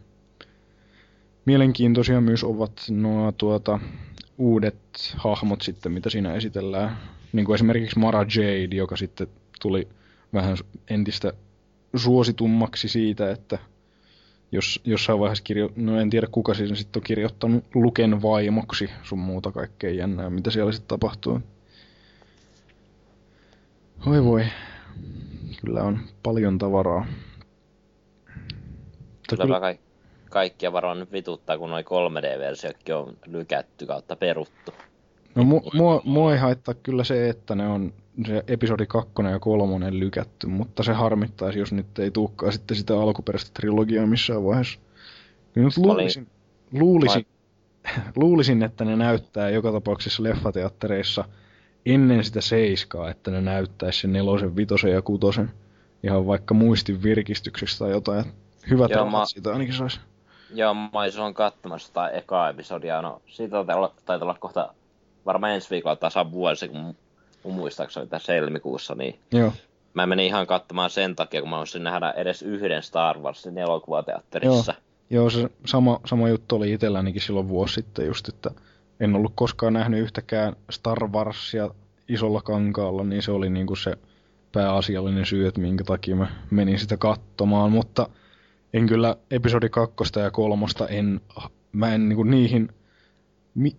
mielenkiintoisia 1.45 2.21
myös 2.21 2.45
ovat 2.45 2.73
nuo 2.91 3.33
tuota, 3.33 3.79
uudet 4.39 4.77
hahmot 5.17 5.63
sitten, 5.63 5.93
mitä 5.93 6.11
siinä 6.11 6.35
esitellään. 6.35 6.97
Niin 7.33 7.47
kuin 7.47 7.55
esimerkiksi 7.55 7.99
Mara 7.99 8.21
Jade, 8.21 8.77
joka 8.77 8.97
sitten 8.97 9.27
tuli 9.63 9.89
vähän 10.33 10.57
entistä 10.91 11.33
suositummaksi 11.97 12.89
siitä, 12.89 13.31
että 13.31 13.59
jos 14.53 14.81
jossain 14.85 15.19
vaiheessa 15.19 15.45
kirjo... 15.45 15.71
No 15.77 16.01
en 16.01 16.11
tiedä 16.11 16.27
kuka 16.31 16.55
siinä 16.55 16.75
sitten 16.75 17.01
on 17.01 17.05
kirjoittanut 17.05 17.65
Luken 17.75 18.23
vaimoksi 18.23 18.91
sun 19.03 19.19
muuta 19.19 19.53
kaikkea 19.53 19.91
jännää, 19.91 20.31
mitä 20.31 20.51
siellä 20.51 20.73
sitten 20.73 20.89
tapahtuu. 20.89 21.41
Oi 24.07 24.25
voi. 24.25 24.45
Kyllä 25.65 25.83
on 25.83 26.01
paljon 26.23 26.59
tavaraa. 26.59 27.07
Kyllä 29.29 29.47
mä 29.47 29.61
kaik- 29.61 29.81
kaikkia 30.31 30.73
varmaan 30.73 30.99
nyt 30.99 31.13
vituttaa, 31.13 31.59
kun 31.59 31.71
noin 31.71 31.85
3D-versiokin 31.85 32.95
on 32.95 33.17
lykätty 33.27 33.87
kautta 33.87 34.17
peruttu. 34.17 34.73
No 35.35 35.43
mu- 35.43 35.77
mua, 35.77 36.03
mua 36.05 36.33
ei 36.33 36.39
haittaa 36.39 36.75
kyllä 36.75 37.05
se, 37.05 37.29
että 37.29 37.55
ne 37.55 37.69
on 37.69 37.93
se 38.27 38.45
episodi 38.49 38.87
2 38.87 39.13
ja 39.31 39.39
3 39.39 39.99
lykätty, 39.99 40.47
mutta 40.47 40.83
se 40.83 40.93
harmittaisi, 40.93 41.59
jos 41.59 41.73
nyt 41.73 41.99
ei 41.99 42.11
tulekaan 42.11 42.53
sitten 42.53 42.77
sitä 42.77 43.01
alkuperäistä 43.01 43.51
trilogiaa 43.55 44.07
missään 44.07 44.45
vaiheessa. 44.45 44.81
Kyllä 45.53 45.67
nyt 45.67 45.77
luulisin, 45.77 46.27
luulisin, 46.73 47.27
luulisin, 48.17 48.63
että 48.63 48.85
ne 48.85 48.97
näyttää 48.97 49.51
joka 49.51 49.73
tapauksessa 49.73 50.23
leffateattereissa 50.23 51.25
ennen 51.87 52.25
sitä 52.25 52.41
seiskaa, 52.41 53.11
että 53.11 53.31
ne 53.31 53.41
näyttäisi 53.41 54.01
sen 54.01 54.13
nelosen, 54.13 54.57
vitosen 54.57 54.93
ja 54.93 55.03
kutosen 55.03 55.51
ihan 56.03 56.27
vaikka 56.27 56.55
muistin 56.55 57.03
virkistykseksi 57.03 57.79
tai 57.79 57.91
jotain. 57.91 58.25
Joo, 58.71 58.89
rahat 58.89 59.11
mä- 59.11 59.27
siitä 59.27 59.53
ainakin 59.53 59.75
saisi. 59.75 60.01
Joo, 60.55 60.75
mä 60.75 60.91
olin 60.93 61.13
silloin 61.13 61.35
katsomassa 61.35 61.87
sitä 61.89 62.09
ekaa 62.09 62.49
episodia. 62.49 63.03
No, 63.03 63.23
siitä 63.27 63.57
taitaa 64.05 64.27
olla, 64.27 64.37
kohta 64.41 64.75
varmaan 65.27 65.53
ensi 65.53 65.71
viikolla 65.71 65.97
tasan 65.97 66.33
vuosi, 66.33 66.69
kun 66.69 66.81
mun, 66.81 66.97
muistaakseni 67.55 68.07
tässä 68.07 68.33
helmikuussa, 68.33 68.95
niin 68.95 69.19
Joo, 69.33 69.53
mä 69.95 70.07
menin 70.07 70.27
ihan 70.27 70.47
katsomaan 70.47 70.91
sen 70.91 71.17
takia, 71.17 71.41
kun 71.41 71.51
mä 71.51 71.57
haluaisin 71.57 71.85
nähdä 71.85 72.11
edes 72.11 72.43
yhden 72.43 72.83
Star 72.83 73.19
Warsin 73.19 73.59
elokuvateatterissa. 73.59 74.75
Joo, 75.11 75.31
se 75.31 75.51
sama, 75.67 76.01
sama 76.07 76.29
juttu 76.29 76.57
oli 76.57 76.73
itsellänikin 76.73 77.23
silloin 77.23 77.49
vuosi 77.49 77.75
sitten 77.75 78.07
just, 78.07 78.29
että 78.29 78.51
en 79.01 79.17
ollut 79.17 79.33
koskaan 79.35 79.73
nähnyt 79.73 80.01
yhtäkään 80.01 80.57
Star 80.71 81.09
Warsia 81.09 81.71
isolla 82.09 82.43
kankaalla, 82.43 83.05
niin 83.05 83.23
se 83.23 83.31
oli 83.31 83.51
niinku 83.51 83.77
se 83.77 83.99
pääasiallinen 84.53 85.27
syy, 85.27 85.47
että 85.47 85.61
minkä 85.61 85.85
takia 85.85 86.17
mä 86.17 86.29
menin 86.51 86.79
sitä 86.79 86.97
katsomaan, 86.97 87.73
mutta 87.73 88.09
en 88.73 88.87
kyllä 88.87 89.17
episodi 89.31 89.69
kakkosta 89.69 90.21
ja 90.21 90.31
kolmosta 90.31 90.89
en, 90.89 91.21
mä 91.73 91.95
en 91.95 92.09
niinku 92.09 92.23
niihin, 92.23 92.69
mi, 93.55 93.77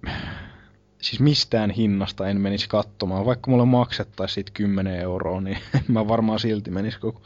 siis 1.01 1.19
mistään 1.19 1.69
hinnasta 1.69 2.27
en 2.27 2.41
menisi 2.41 2.69
katsomaan, 2.69 3.25
vaikka 3.25 3.51
mulle 3.51 3.65
maksettaisiin 3.65 4.33
siitä 4.33 4.51
10 4.53 4.99
euroa, 4.99 5.41
niin 5.41 5.57
mä 5.87 6.07
varmaan 6.07 6.39
silti 6.39 6.71
menisi, 6.71 6.99
kun 6.99 7.21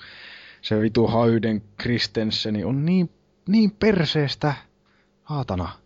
se 0.62 0.82
vitu 0.82 1.08
Hayden 1.08 1.62
Christenseni 1.82 2.64
on 2.64 2.86
niin, 2.86 3.10
niin 3.48 3.72
perseestä, 3.72 4.54
haatana. 5.24 5.85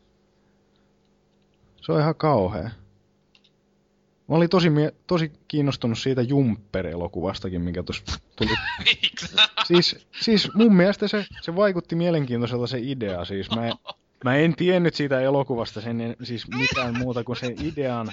Se 1.89 1.93
on 1.93 2.01
ihan 2.01 2.15
kauhea. 2.15 2.69
Mä 4.27 4.35
olin 4.35 4.49
tosi, 4.49 4.69
mie- 4.69 4.93
tosi 5.07 5.31
kiinnostunut 5.47 5.99
siitä 5.99 6.21
Jumper-elokuvastakin, 6.21 7.61
mikä 7.61 7.83
tuossa 7.83 8.19
tuli. 8.35 8.49
Siis, 9.63 10.07
siis 10.21 10.53
mun 10.53 10.75
mielestä 10.75 11.07
se, 11.07 11.25
se 11.41 11.55
vaikutti 11.55 11.95
mielenkiintoiselta 11.95 12.67
se 12.67 12.79
idea. 12.81 13.25
Siis 13.25 13.49
mä, 13.55 13.67
en- 13.67 13.73
mä 14.23 14.35
en 14.35 14.55
tiennyt 14.55 14.95
siitä 14.95 15.21
elokuvasta 15.21 15.81
sen, 15.81 16.01
en- 16.01 16.15
siis 16.23 16.47
mitään 16.47 16.97
muuta 16.97 17.23
kuin 17.23 17.35
sen 17.35 17.55
idean. 17.65 18.11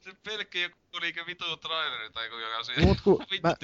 Se 0.00 0.10
pelkkä 0.24 0.58
joku 0.58 0.98
niinkö 1.00 1.24
vitu 1.26 1.56
traileri 1.56 2.10
tai 2.12 2.26
joku 2.26 2.38
joka 2.38 2.62
siinä. 2.64 2.82
Mut 2.82 3.00
kun 3.04 3.24
mä-. 3.42 3.54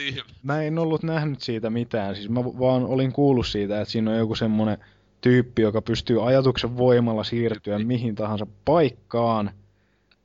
Mä 0.42 0.62
en 0.62 0.78
ollut 0.78 1.02
nähnyt 1.02 1.40
siitä 1.42 1.70
mitään. 1.70 2.16
Siis 2.16 2.28
mä 2.28 2.44
vaan 2.44 2.84
olin 2.84 3.12
kuullut 3.12 3.46
siitä, 3.46 3.80
että 3.80 3.92
siinä 3.92 4.10
on 4.10 4.18
joku 4.18 4.34
semmonen 4.34 4.78
tyyppi, 5.20 5.62
joka 5.62 5.82
pystyy 5.82 6.28
ajatuksen 6.28 6.76
voimalla 6.76 7.24
siirtyä 7.24 7.78
mihin 7.78 8.14
tahansa 8.14 8.46
paikkaan. 8.64 9.50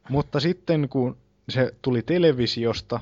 Mutta 0.09 0.39
sitten 0.39 0.89
kun 0.89 1.17
se 1.49 1.75
tuli 1.81 2.01
televisiosta, 2.01 2.99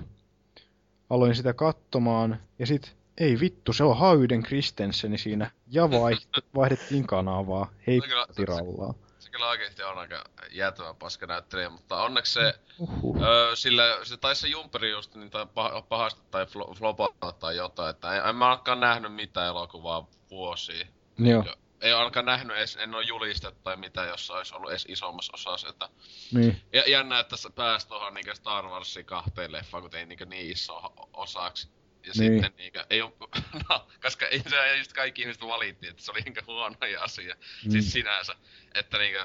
aloin 1.09 1.35
sitä 1.35 1.53
katsomaan 1.53 2.39
ja 2.59 2.67
sit 2.67 2.95
ei 3.17 3.39
vittu, 3.39 3.73
se 3.73 3.83
on 3.83 3.97
Hayden 3.97 4.43
Christensen 4.43 5.17
siinä 5.17 5.51
ja 5.67 5.89
vaihdettiin 6.55 7.07
kanavaa. 7.07 7.71
Hei 7.87 8.01
kyllä, 8.01 8.25
tirallaa. 8.35 8.93
Se 9.19 9.29
kyllä 9.29 9.49
oikeesti 9.49 9.83
on 9.83 9.97
aika 9.97 10.23
jäätävän 10.51 10.95
paska 10.95 11.25
näyttelijä, 11.25 11.69
mutta 11.69 12.03
onneksi 12.03 12.33
se, 12.33 12.53
Uhuh. 12.79 13.21
öö, 13.21 13.55
sillä, 13.55 13.83
se 14.03 14.17
taisi 14.17 14.41
se 14.41 14.47
Jumperi 14.47 14.91
just 14.91 15.15
niin 15.15 15.29
tai 15.29 15.43
pah- 15.45 15.83
pahasti 15.89 16.21
tai 16.31 16.45
flo- 16.45 16.73
flopata 16.77 17.31
tai 17.31 17.55
jotain, 17.57 17.89
että 17.89 18.15
en, 18.17 18.25
en 18.29 18.35
mä 18.35 18.49
ainakaan 18.49 18.79
nähnyt 18.79 19.13
mitään 19.13 19.47
elokuvaa 19.47 20.07
vuosiin. 20.29 20.87
Joo, 21.17 21.43
Jo- 21.45 21.53
Ei 21.81 21.93
ainakaan 21.93 22.25
nähnyt 22.25 22.57
edes, 22.57 22.75
en 22.75 22.95
oo 22.95 23.01
julistettu 23.01 23.61
tai 23.63 23.77
mitä, 23.77 24.03
jos 24.03 24.31
olisi 24.31 24.55
ollut 24.55 24.69
edes 24.69 24.85
isommassa 24.89 25.33
osassa, 25.33 25.69
että 25.69 25.89
niin. 26.33 26.61
Ja 26.73 26.89
jännä, 26.89 27.19
että 27.19 27.37
se 27.37 27.49
pääsi 27.49 27.87
tuohon 27.87 28.13
niinku 28.13 28.35
Star 28.35 28.65
Warsin 28.65 29.05
kahteen 29.05 29.51
leffaan, 29.51 29.83
kun 29.83 29.95
ei 29.95 30.05
niinku 30.05 30.25
niin 30.25 30.51
iso 30.51 30.81
osaksi. 31.13 31.67
Ja 31.67 32.11
Niin. 32.17 32.33
sitten 32.33 32.53
niinku, 32.57 32.79
ei 32.89 33.01
oo, 33.01 33.17
no, 33.69 33.87
koska 34.01 34.27
ei 34.27 34.39
se 34.49 34.77
just 34.77 34.93
kaikki 34.93 35.21
ihmiset 35.21 35.41
valittiin, 35.43 35.89
että 35.89 36.03
se 36.03 36.11
oli 36.11 36.21
niinku 36.21 36.41
huono 36.47 36.75
asia. 36.99 37.35
Mm. 37.65 37.71
Siis 37.71 37.91
sinänsä. 37.91 38.35
Että 38.73 38.97
niinku, 38.97 39.19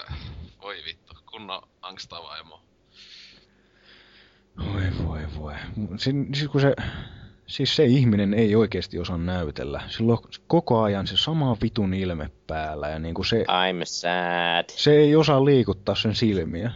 voi 0.62 0.82
vittu, 0.84 1.14
kunnon 1.30 1.68
angstava 1.82 2.36
emo. 2.38 2.62
Voi 4.58 4.82
voi 5.06 5.20
voi. 5.36 5.54
Siis 5.98 6.48
kun 6.48 6.60
se, 6.60 6.74
siis 7.46 7.76
se 7.76 7.84
ihminen 7.84 8.34
ei 8.34 8.54
oikeasti 8.56 8.98
osaa 8.98 9.18
näytellä. 9.18 9.82
Sillä 9.88 10.12
on 10.12 10.18
koko 10.46 10.82
ajan 10.82 11.06
se 11.06 11.16
sama 11.16 11.56
vitun 11.62 11.94
ilme 11.94 12.30
päällä 12.46 12.88
ja 12.88 12.98
niinku 12.98 13.24
se, 13.24 13.42
I'm 13.42 13.84
sad. 13.84 14.64
se 14.68 14.92
ei 14.96 15.16
osaa 15.16 15.44
liikuttaa 15.44 15.94
sen 15.94 16.14
silmiä. 16.14 16.72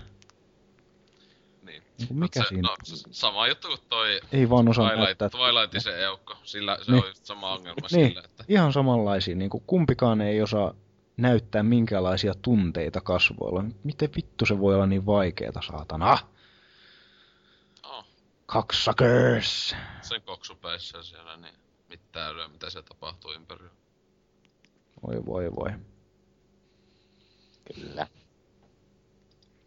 Niin. 1.62 1.82
Niinku 1.98 2.14
mikä 2.14 2.42
se, 2.42 2.48
siinä? 2.48 2.68
No, 2.68 2.76
sama 3.10 3.48
juttu 3.48 3.68
kuin 3.68 3.80
toi 3.88 4.20
Ei 4.32 4.50
vaan 4.50 4.68
osaa 4.68 4.84
Twilight, 4.88 5.06
näyttää. 5.06 5.28
Twilightin 5.28 5.80
se 5.80 6.04
eukko. 6.04 6.34
Sillä 6.42 6.78
se 6.82 6.92
Niin. 6.92 7.02
on 7.02 7.08
just 7.08 7.26
sama 7.26 7.52
ongelma 7.52 7.86
Niin, 7.92 8.08
sillä, 8.08 8.22
että... 8.24 8.44
ihan 8.48 8.72
samanlaisia. 8.72 9.36
Niinku 9.36 9.62
kumpikaan 9.66 10.20
ei 10.20 10.42
osaa 10.42 10.74
näyttää 11.16 11.62
minkäänlaisia 11.62 12.34
tunteita 12.42 13.00
kasvoilla. 13.00 13.64
Miten 13.84 14.08
vittu 14.16 14.46
se 14.46 14.58
voi 14.58 14.74
olla 14.74 14.86
niin 14.86 15.06
vaikeeta, 15.06 15.60
saatana? 15.66 16.12
Oh, 16.12 16.24
Cocksuckers! 18.50 19.76
sen 20.02 20.22
koksupäissä 20.22 21.02
siellä, 21.02 21.36
niin 21.36 21.54
mitään 21.88 22.30
älyä, 22.30 22.48
mitä 22.48 22.70
se 22.70 22.82
tapahtuu 22.82 23.32
ympärillä. 23.32 23.70
Voi 25.06 25.26
voi 25.26 25.50
voi. 25.56 25.70
Kyllä. 27.74 28.06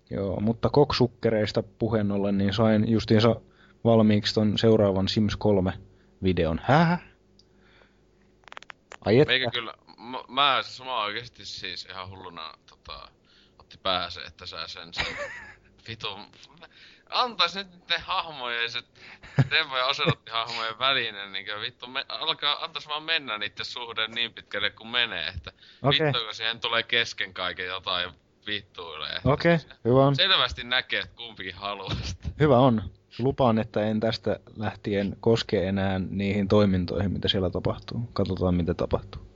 Joo, 0.10 0.40
mutta 0.40 0.70
koksukkereista 0.70 1.64
puheen 1.64 2.12
ollen, 2.12 2.38
niin 2.38 2.54
sain 2.54 2.92
justiinsa 2.92 3.36
valmiiksi 3.84 4.34
ton 4.34 4.58
seuraavan 4.58 5.08
Sims 5.08 5.36
3 5.36 5.74
videon. 6.24 6.62
Häh? 6.64 7.02
Ai 9.06 9.20
että? 9.20 9.32
Meikä 9.32 9.52
kyllä, 9.52 9.74
mä, 9.98 10.18
mä, 10.30 10.64
siis 10.64 10.88
mä 10.88 11.04
oikeesti 11.04 11.46
siis 11.46 11.86
ihan 11.86 12.10
hulluna 12.10 12.54
tota, 12.70 13.12
otti 13.60 13.78
pääse, 13.78 14.22
että 14.22 14.46
sä 14.46 14.68
sen 14.68 14.94
sen 14.94 15.06
vitun, 15.88 16.26
antais 17.14 17.56
nyt 17.56 17.72
niiden 17.72 18.02
hahmojen 18.02 18.72
se 18.72 18.84
Tempo 19.50 19.78
ja 19.78 19.86
Oselotti 19.86 20.32
hahmojen 20.32 20.80
välinen, 20.80 21.32
niin 21.32 21.46
vittu, 21.62 21.88
me, 21.88 22.06
alkaa, 22.10 22.64
antais 22.64 22.88
vaan 22.88 23.04
mennä 23.04 23.38
niiden 23.38 23.66
suhde 23.66 24.08
niin 24.08 24.34
pitkälle 24.34 24.70
kuin 24.70 24.88
menee, 24.88 25.28
että 25.28 25.52
Okei. 25.82 26.06
vittu 26.06 26.20
kun 26.26 26.34
siihen 26.34 26.60
tulee 26.60 26.84
kesken 26.84 27.34
kaiken 27.34 27.66
jotain 27.66 28.12
vittuilee. 28.48 29.22
Okei, 29.26 29.58
hyvä 29.86 30.06
on. 30.06 30.16
Selvästi 30.16 30.64
näkee, 30.64 31.00
että 31.00 31.16
kumpikin 31.16 31.56
haluaa 31.56 31.96
sitä. 32.04 32.30
Hyvä 32.40 32.58
on. 32.58 32.84
Lupaan, 33.20 33.60
että 33.60 33.86
en 33.86 34.00
tästä 34.00 34.40
lähtien 34.58 35.18
koske 35.20 35.68
enää 35.68 36.00
niihin 36.00 36.48
toimintoihin, 36.48 37.12
mitä 37.12 37.28
siellä 37.28 37.50
tapahtuu. 37.50 38.10
Katsotaan, 38.14 38.56
mitä 38.56 38.74
tapahtuu. 38.74 39.33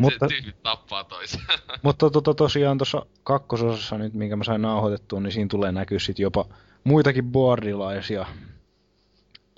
Mutta, 0.00 0.28
Se 0.28 0.52
tappaa 0.62 1.04
toisen. 1.04 1.40
mutta 1.82 2.10
to, 2.10 2.20
to, 2.20 2.34
tosiaan 2.34 2.78
tuossa 2.78 3.06
kakkososassa 3.24 3.98
nyt, 3.98 4.14
minkä 4.14 4.36
mä 4.36 4.44
sain 4.44 4.62
nauhoitettua, 4.62 5.20
niin 5.20 5.32
siinä 5.32 5.48
tulee 5.48 5.72
näkyä 5.72 5.98
sit 5.98 6.18
jopa 6.18 6.44
muitakin 6.84 7.24
boardilaisia. 7.32 8.26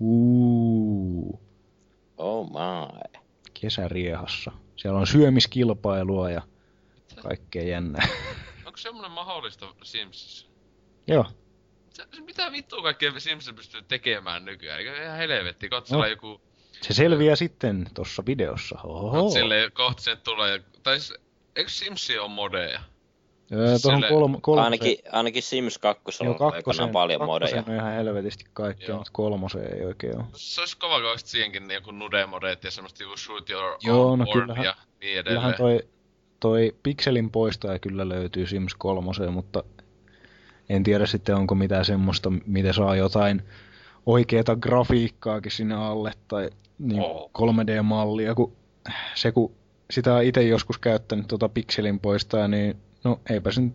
Uuu, 0.00 1.40
Oh 2.18 2.50
my. 2.50 3.10
kesäriehassa. 3.60 4.52
Siellä 4.76 4.98
on 4.98 5.06
syömiskilpailua 5.06 6.30
ja 6.30 6.42
kaikkea 7.22 7.62
jännää. 7.62 8.08
Onko 8.66 8.76
semmonen 8.76 9.10
mahdollista 9.10 9.74
Simsissä? 9.82 10.46
Joo, 11.06 11.26
Se, 11.90 12.06
mitä 12.26 12.52
vittua 12.52 12.82
kaikkea 12.82 13.20
Sims 13.20 13.50
pystyy 13.56 13.82
tekemään 13.82 14.44
nykyään? 14.44 14.78
Eikö 14.78 15.02
ihan 15.04 15.16
helvetti, 15.16 15.68
katsella 15.68 16.04
No. 16.04 16.10
joku... 16.10 16.40
se 16.82 16.94
selviää 16.94 17.36
sitten 17.36 17.86
tuossa 17.94 18.22
videossa. 18.26 18.78
Oho. 18.84 19.30
Silleen 19.30 19.72
kohta 19.72 20.02
sen 20.02 20.18
tulee... 20.24 20.60
Tai 20.82 21.00
siis, 21.00 21.20
eikö 21.56 21.70
Simsi 21.70 22.18
on 22.18 22.30
modeja? 22.30 22.80
Öö, 23.52 23.78
tuohon 23.82 24.00
Sille- 24.02 24.08
kolm, 24.08 24.40
kolmoseen, 24.40 24.64
Ainakin, 24.64 24.96
ainakin 25.12 25.42
Sims 25.42 25.78
2 25.78 26.02
joo, 26.04 26.10
on 26.30 26.32
aikanaan 26.34 26.52
kakkoseen, 26.52 26.88
paljon 26.90 27.24
modeja. 27.24 27.50
kakkoseen 27.54 27.78
on 27.80 27.84
ihan 27.86 27.94
helvetisti 28.04 28.44
kaikkea, 28.52 28.88
Joo. 28.88 28.96
mutta 28.98 29.12
kolmoseen 29.12 29.74
ei 29.78 29.84
oikein 29.86 30.16
ole. 30.16 30.24
Se 30.32 30.60
olisi 30.60 30.76
kova, 30.76 31.00
kun 31.00 31.10
olisit 31.10 31.28
siihenkin 31.28 31.68
niin 31.68 31.74
joku 31.74 31.90
nude-modeet 31.90 32.64
ja 32.64 32.70
semmoista 32.70 33.02
joku 33.02 33.16
shoot 33.16 33.50
your 33.50 33.76
Joo, 33.82 34.10
own 34.10 34.18
no 34.18 34.26
kyllähän- 34.32 34.64
ja 34.64 34.74
niin 35.00 35.24
Kyllähän 35.24 35.50
edelleen. 35.50 35.80
toi, 35.82 35.88
toi 36.40 36.74
pikselin 36.82 37.30
poistaja 37.30 37.78
kyllä 37.78 38.08
löytyy 38.08 38.46
Sims 38.46 38.74
3, 38.74 39.30
mutta 39.30 39.64
en 40.68 40.82
tiedä 40.82 41.06
sitten 41.06 41.34
onko 41.34 41.54
mitään 41.54 41.84
semmoista, 41.84 42.32
miten 42.46 42.74
saa 42.74 42.96
jotain 42.96 43.42
oikeeta 44.06 44.56
grafiikkaakin 44.56 45.52
sinne 45.52 45.74
alle 45.74 46.12
tai 46.28 46.50
niin 46.78 47.02
Oo. 47.02 47.30
3D-mallia, 47.38 48.34
kun 48.34 48.56
se 49.14 49.32
kun 49.32 49.54
sitä 49.90 50.14
on 50.14 50.22
itse 50.22 50.42
joskus 50.42 50.78
käyttänyt 50.78 51.26
tuota 51.28 51.48
pikselin 51.48 52.00
poistaa, 52.00 52.48
niin 52.48 52.76
no 53.04 53.20
eipä 53.30 53.50
se 53.50 53.60
nyt 53.60 53.74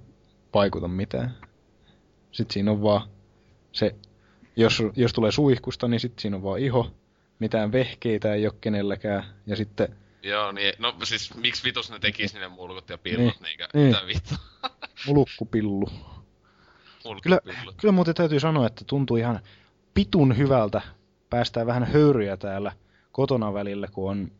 vaikuta 0.54 0.88
mitään. 0.88 1.36
Sitten 2.32 2.54
siinä 2.54 2.72
on 2.72 2.82
vaan 2.82 3.10
se, 3.72 3.96
jos, 4.56 4.84
jos 4.96 5.14
tulee 5.14 5.32
suihkusta, 5.32 5.88
niin 5.88 6.00
sitten 6.00 6.22
siinä 6.22 6.38
on 6.38 6.44
vaan 6.44 6.60
iho, 6.60 6.92
mitään 7.40 7.72
vehkeitä 7.72 8.34
ei 8.34 8.46
ole 8.48 8.54
kenelläkään, 8.62 9.24
ja 9.48 9.56
sitten 9.56 9.96
Joo, 10.24 10.52
niin, 10.52 10.74
no 10.80 10.96
siis 11.04 11.36
miksi 11.36 11.64
vitus 11.64 11.92
ne 11.92 12.00
tekis 12.00 12.34
ne 12.34 12.48
mulkut 12.48 12.90
ja 12.90 12.98
pillot, 12.98 13.20
Niin, 13.20 13.44
niinkö? 13.44 13.68
niin. 13.74 13.88
Mitä 13.88 14.08
vittu? 14.08 14.36
mulukkupillu. 15.08 15.90
Kyllä, 17.24 17.40
kyllä 17.78 17.92
muuten 17.92 18.16
täytyy 18.16 18.40
sanoa, 18.40 18.68
että 18.68 18.86
tuntuu 18.88 19.18
ihan 19.18 19.40
pitun 19.98 20.38
hyvältä 20.38 20.82
päästää 21.30 21.66
vähän 21.66 21.84
höyryjä 21.84 22.38
täällä 22.38 22.72
kotona 23.12 23.54
välillä, 23.54 23.88
kun 23.88 24.12
on 24.12 24.32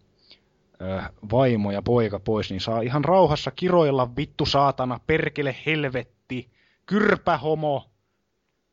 ö, 0.82 1.02
vaimo 1.32 1.72
ja 1.72 1.82
poika 1.82 2.20
pois, 2.20 2.50
niin 2.50 2.62
saa 2.62 2.82
ihan 2.82 3.06
rauhassa 3.06 3.52
kiroilla 3.52 4.16
vittu 4.16 4.46
saatana, 4.46 5.00
perkele 5.08 5.56
helvetti, 5.66 6.50
kyrpä 6.86 7.38
homo. 7.38 7.90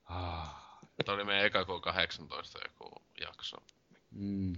Ah, 0.04 0.78
Tämä 1.04 1.16
oli 1.16 1.24
meidän 1.24 1.46
eka 1.46 1.62
K18 1.62 2.68
joku 2.68 3.02
jakso. 3.20 3.56
mm. 4.10 4.52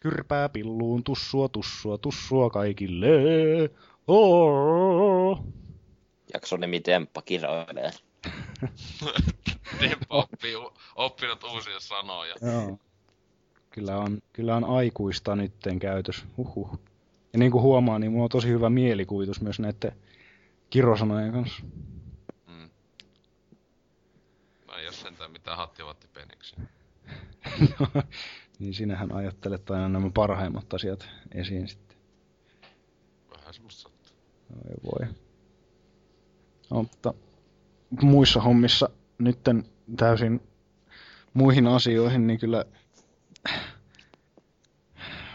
Kyrpää 0.00 0.48
pilluun, 0.48 1.04
tussua, 1.04 1.48
tussua, 1.48 1.98
tussua 1.98 2.50
kaikille. 2.50 3.08
Oh. 4.08 5.44
Jakson 6.34 6.60
nimi 6.60 6.80
Temppa 6.80 7.22
kiroilee. 7.22 7.90
Temppa 9.78 10.06
oppii, 10.22 10.56
u- 10.56 10.72
oppinut 10.96 11.44
uusia 11.44 11.80
sanoja. 11.80 12.34
Joo. 12.42 12.78
Kyllä 13.70 13.96
on, 13.96 14.18
kyllä 14.32 14.56
on 14.56 14.64
aikuista 14.64 15.36
nytten 15.36 15.78
käytös. 15.78 16.24
Huhhuh. 16.36 16.78
Ja 17.32 17.38
niin 17.38 17.52
kuin 17.52 17.62
huomaa, 17.62 17.98
niin 17.98 18.12
mulla 18.12 18.24
on 18.24 18.28
tosi 18.28 18.48
hyvä 18.48 18.70
mielikuvitus 18.70 19.40
myös 19.40 19.60
näiden 19.60 19.92
kirosanojen 20.70 21.32
kanssa. 21.32 21.62
Mm. 22.46 22.70
No 24.68 24.74
ei 24.74 24.86
oo 24.86 24.92
sentään 24.92 25.30
mitään 25.30 25.56
hattivattipeniksi. 25.56 26.56
niin 28.58 28.74
sinähän 28.74 29.12
ajattelet 29.12 29.70
aina 29.70 29.88
nämä 29.88 30.10
parhaimmat 30.14 30.74
asiat 30.74 31.08
esiin 31.34 31.68
sitten. 31.68 31.96
Vähän 33.36 33.54
semmoista 33.54 33.82
sattuu. 33.82 34.16
Oi 34.56 34.74
voi. 34.84 35.14
No, 36.70 36.82
mutta 36.82 37.14
muissa 38.02 38.40
hommissa 38.40 38.88
nytten 39.18 39.64
täysin 39.96 40.40
muihin 41.34 41.66
asioihin, 41.66 42.26
niin 42.26 42.40
kyllä 42.40 42.64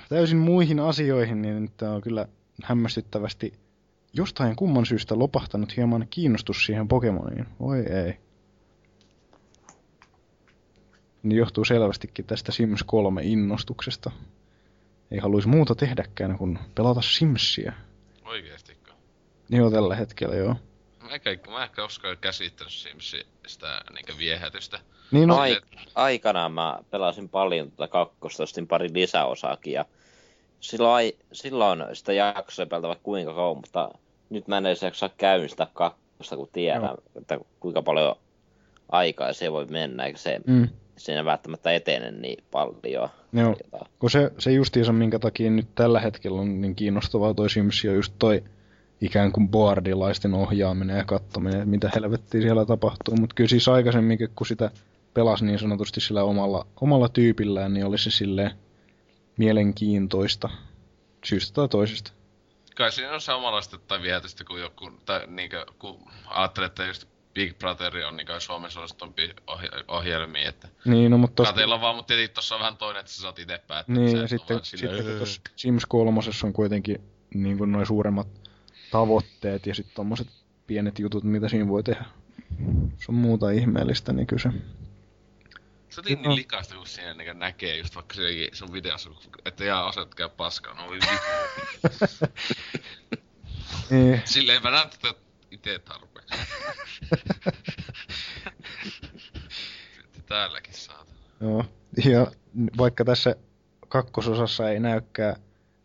täysin 0.09 0.37
muihin 0.37 0.79
asioihin, 0.79 1.41
niin 1.41 1.61
nyt 1.61 1.81
on 1.81 2.01
kyllä 2.01 2.27
hämmästyttävästi 2.63 3.53
jostain 4.13 4.55
kumman 4.55 4.85
syystä 4.85 5.19
lopahtanut 5.19 5.77
hieman 5.77 6.07
kiinnostus 6.09 6.65
siihen 6.65 6.87
Pokemoniin. 6.87 7.45
Voi 7.59 7.79
ei. 7.79 8.17
Niin 11.23 11.37
johtuu 11.37 11.65
selvästikin 11.65 12.25
tästä 12.25 12.51
Sims 12.51 12.83
3 12.83 13.21
innostuksesta. 13.23 14.11
Ei 15.11 15.19
haluaisi 15.19 15.47
muuta 15.47 15.75
tehdäkään 15.75 16.37
kuin 16.37 16.59
pelata 16.75 17.01
Simsia. 17.01 17.73
Oikeestikö? 18.25 18.91
Joo, 19.49 19.71
tällä 19.71 19.95
hetkellä 19.95 20.35
joo. 20.35 20.55
Mä 21.09 21.15
ehkä, 21.15 21.51
mä 21.51 21.63
ehkä 21.63 21.81
koskaan 21.81 22.17
käsittänyt 22.21 22.73
Simsi 22.73 23.27
sitä 23.47 23.81
niinkö 23.93 24.13
viehätystä. 24.17 24.79
Niin 25.11 25.27
no, 25.27 25.37
Ai, 25.37 25.57
aikanaan 25.95 26.51
mä 26.51 26.79
pelasin 26.91 27.29
paljon 27.29 27.71
tuota 27.71 27.87
kakkosta, 27.91 28.43
ostin 28.43 28.67
pari 28.67 28.89
lisäosaakin 28.93 29.73
ja 29.73 29.85
silloin, 30.59 31.11
silloin 31.31 31.83
sitä 31.93 32.13
jaksoa 32.13 32.65
pelata 32.65 32.87
vaikka 32.87 33.03
kuinka 33.03 33.33
kauan, 33.33 33.57
mutta 33.57 33.89
nyt 34.29 34.47
mä 34.47 34.57
en 34.57 34.65
edes 34.65 34.81
jaksa 34.81 35.09
käynnistää 35.17 35.67
kakkosta, 35.73 36.35
kun 36.35 36.49
tiedän, 36.51 36.81
Joo. 36.81 36.97
että 37.15 37.39
kuinka 37.59 37.81
paljon 37.81 38.15
aikaa 38.91 39.33
se 39.33 39.51
voi 39.51 39.65
mennä, 39.65 40.05
eikä 40.05 40.19
se 40.19 40.39
mm, 40.47 40.69
siinä 40.97 41.25
välttämättä 41.25 41.71
etene 41.71 42.11
niin 42.11 42.43
paljon. 42.51 43.09
joo. 43.33 43.55
Kun 43.99 44.09
se, 44.09 44.31
se 44.37 44.51
justiinsa, 44.51 44.93
minkä 44.93 45.19
takia 45.19 45.51
nyt 45.51 45.75
tällä 45.75 45.99
hetkellä 45.99 46.41
on 46.41 46.61
niin 46.61 46.75
kiinnostavaa 46.75 47.33
toi 47.33 47.49
Sims, 47.49 47.85
on 47.85 47.95
just 47.95 48.13
toi 48.19 48.43
ikään 49.01 49.31
kuin 49.31 49.49
boardilaisten 49.49 50.33
ohjaaminen 50.33 50.97
ja 50.97 51.05
katsominen, 51.05 51.59
että 51.59 51.69
mitä 51.69 51.91
helvettiä 51.95 52.41
siellä 52.41 52.65
tapahtuu. 52.65 53.15
Mutta 53.19 53.33
kyllä 53.35 53.47
siis 53.47 53.67
aikaisemminkin, 53.67 54.29
kun 54.35 54.47
sitä 54.47 54.71
pelasi 55.13 55.45
niin 55.45 55.59
sanotusti 55.59 56.01
sillä 56.01 56.23
omalla, 56.23 56.67
omalla 56.81 57.09
tyypillään, 57.09 57.73
niin 57.73 57.85
oli 57.85 57.97
se 57.97 58.11
silleen 58.11 58.51
mielenkiintoista 59.37 60.49
syystä 61.25 61.55
tai 61.55 61.67
toisesta. 61.67 62.11
Kai 62.75 62.91
siinä 62.91 63.13
on 63.13 63.21
samanlaista 63.21 63.77
tai 63.77 64.01
viehätystä 64.01 64.43
kuin 64.43 64.61
joku, 64.61 64.91
tai 65.05 65.27
niinkö, 65.27 65.65
kun 65.79 65.99
ajattelee, 66.27 66.67
että 66.67 66.85
just 66.85 67.05
Big 67.33 67.57
Brother 67.59 67.97
on 67.97 68.17
niinkö 68.17 68.39
Suomen 68.39 68.71
suositumpia 68.71 69.33
ohja- 69.47 69.83
ohjelmia, 69.87 70.49
että 70.49 70.67
Niin, 70.85 71.11
no 71.11 71.17
mutta 71.17 71.35
tosta, 71.35 71.53
kateilla 71.53 71.81
vaan, 71.81 71.95
mutta 71.95 72.07
tietenkin 72.07 72.35
tossa 72.35 72.55
on 72.55 72.61
vähän 72.61 72.77
toinen, 72.77 72.99
että 72.99 73.11
sä 73.11 73.21
saat 73.21 73.39
itse 73.39 73.61
päättää. 73.67 73.95
Niin, 73.95 74.17
ja 74.17 74.27
sitten, 74.27 74.59
sitten 74.63 74.89
kun 74.89 75.05
"Öö." 75.07 75.17
tuossa 75.17 75.41
Sims 75.55 75.85
3 75.85 76.19
on 76.43 76.53
kuitenkin 76.53 77.01
niin 77.33 77.57
kuin 77.57 77.71
noin 77.71 77.85
suuremmat 77.85 78.27
tavoitteet 78.91 79.65
ja 79.65 79.75
sitten 79.75 79.95
tommoset 79.95 80.27
pienet 80.67 80.99
jutut, 80.99 81.23
mitä 81.23 81.49
siinä 81.49 81.67
voi 81.67 81.83
tehdä. 81.83 82.05
Se 82.97 83.05
on 83.09 83.15
muuta 83.15 83.51
ihmeellistä, 83.51 84.13
niin 84.13 84.27
kyllä 84.27 84.41
se... 84.41 84.49
Se 85.89 86.01
on 86.01 86.05
niin 86.05 86.23
Joo. 86.23 86.35
likaista, 86.35 86.75
kun 86.75 86.87
siinä 86.87 87.13
niin 87.13 87.39
näkee 87.39 87.77
just 87.77 87.95
vaikka 87.95 88.13
siinäkin 88.13 88.49
sun 88.55 88.73
videossa, 88.73 89.09
että 89.45 89.63
jaa, 89.63 89.93
käy 90.15 90.29
paskaa. 90.29 90.73
No 90.73 90.87
voi. 90.87 90.99
Niin, 93.89 94.21
Silleen 94.25 94.63
mä 94.63 94.71
näen 94.71 94.89
tätä 94.89 95.19
ite 95.51 95.79
tarpeeksi. 95.79 96.33
Sitten 99.95 100.23
täälläkin 100.25 100.73
saat. 100.73 101.07
joo. 101.41 101.65
Ja 102.05 102.27
vaikka 102.77 103.05
tässä 103.05 103.35
kakkososassa 103.87 104.69
ei 104.69 104.79
näykään 104.79 105.35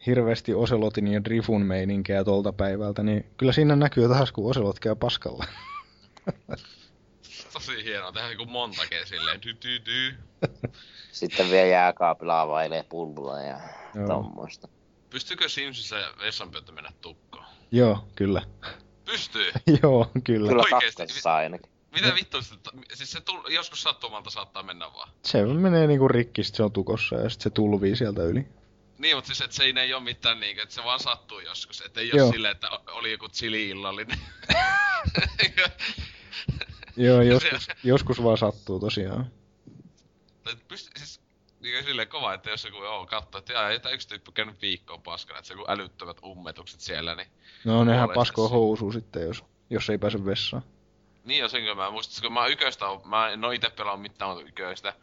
hirveästi 0.07 0.55
Oselotin 0.55 1.07
ja 1.07 1.25
Drifun 1.25 1.67
meininkiä 1.67 2.25
tolta 2.25 2.53
päivältä, 2.53 3.03
niin 3.03 3.27
kyllä 3.37 3.53
siinä 3.53 3.77
näkyy 3.77 4.09
taas, 4.09 4.33
kun 4.33 4.51
Oselot 4.51 4.81
käy 4.81 4.95
paskalla. 4.95 5.45
Tosi 7.53 7.85
hienoa 7.85 8.13
tehdä 8.13 8.31
joku 8.31 8.45
montakin 8.45 8.99
silleen 9.05 9.41
dy 9.43 9.57
dy 9.63 9.81
dy. 9.87 10.15
Sitten 11.13 11.51
vielä 11.51 11.67
jääkaapilla 11.67 12.41
availee 12.41 12.83
pulloa 12.83 13.41
ja 13.41 13.61
Joo. 13.95 14.07
tommoista. 14.07 14.69
Pystyykö 15.11 15.49
Simsissä 15.49 15.97
vessanpöytä 16.19 16.73
mennä 16.73 16.91
tukkoon? 17.01 17.45
Joo, 17.71 18.05
kyllä. 18.17 18.43
Pystyy! 19.05 19.53
Joo, 19.83 20.11
kyllä. 20.25 20.49
Kyllä 20.49 20.65
kakkosessa 20.71 21.35
ainakin. 21.35 21.71
Mitä 21.95 22.15
vittu 22.15 22.39
siis 22.95 23.13
se 23.13 23.21
tul, 23.21 23.49
joskus 23.49 23.83
sattumalta 23.83 24.31
saattaa 24.31 24.63
mennä 24.63 24.87
vaan. 24.93 25.09
Se 25.23 25.47
menee 25.47 25.87
niinku 25.87 26.09
rikki, 26.09 26.45
sit 26.45 26.55
se 26.55 26.63
on 26.63 26.73
tukossa 26.73 27.17
ja 27.17 27.29
sit 27.31 27.41
se 27.41 27.51
tulvii 27.51 27.97
sieltä 27.97 28.23
yli. 28.23 28.47
Niin, 28.99 29.17
mutta 29.17 29.27
siis 29.27 29.41
et 29.41 29.53
se 29.53 29.65
ei 29.65 29.95
oo 29.95 30.01
mitään 30.01 30.41
niinkö, 30.41 30.63
että 30.63 30.75
se 30.75 30.85
vaan 30.85 31.01
sattuu 31.01 31.41
joskus. 31.41 31.81
Että 31.81 32.01
ei 32.01 32.11
Joo. 32.15 32.27
oo 32.27 32.33
silleen, 32.33 32.53
että 32.53 32.69
oli 32.71 33.13
joku 33.13 33.29
chili-illallinen. 33.29 34.19
Joo, 36.97 37.23
joskus, 37.23 37.69
joskus 37.85 38.23
vaan 38.23 38.39
sattuu 38.39 38.81
tosiaan. 38.81 39.31
Et 40.53 40.69
Pyst, 40.69 40.91
siis 40.97 41.21
niin 41.61 41.85
silleen 41.85 42.09
kova, 42.09 42.35
että 42.35 42.51
jos 42.51 42.65
joku 42.65 42.77
joo, 42.77 43.07
katsoo, 43.07 43.39
että 43.39 43.53
jaa, 43.53 43.71
ei 43.71 43.81
tää 43.81 43.93
yksi 43.93 44.09
tyyppi 44.09 44.33
käynyt 44.33 44.63
viikkoon 44.63 45.03
paskana, 45.03 45.39
että 45.39 45.49
se 45.49 45.55
joku 45.55 45.65
älyttömät 45.69 46.17
ummetukset 46.25 46.81
siellä, 46.81 47.15
niin... 47.15 47.29
No 47.65 47.85
nehän 47.85 48.09
paskoo 48.15 48.49
housua 48.49 48.93
sitten, 48.93 49.23
jos, 49.23 49.45
jos 49.71 49.91
ei 49.91 49.99
pääse 49.99 50.25
vessaan. 50.25 50.63
Niin 51.25 51.41
jo 51.41 51.49
sen, 51.49 51.65
kun 51.67 51.77
mä 51.77 51.91
muistan, 51.91 52.23
kun 52.23 52.33
mä 52.33 52.47
yköistä, 52.47 52.87
on- 52.89 53.09
mä 53.09 53.29
en 53.29 53.45
oo 53.45 53.51
ite 53.51 53.71
pelannut 53.71 54.03
mitään 54.03 54.49
yköistä, 54.49 54.95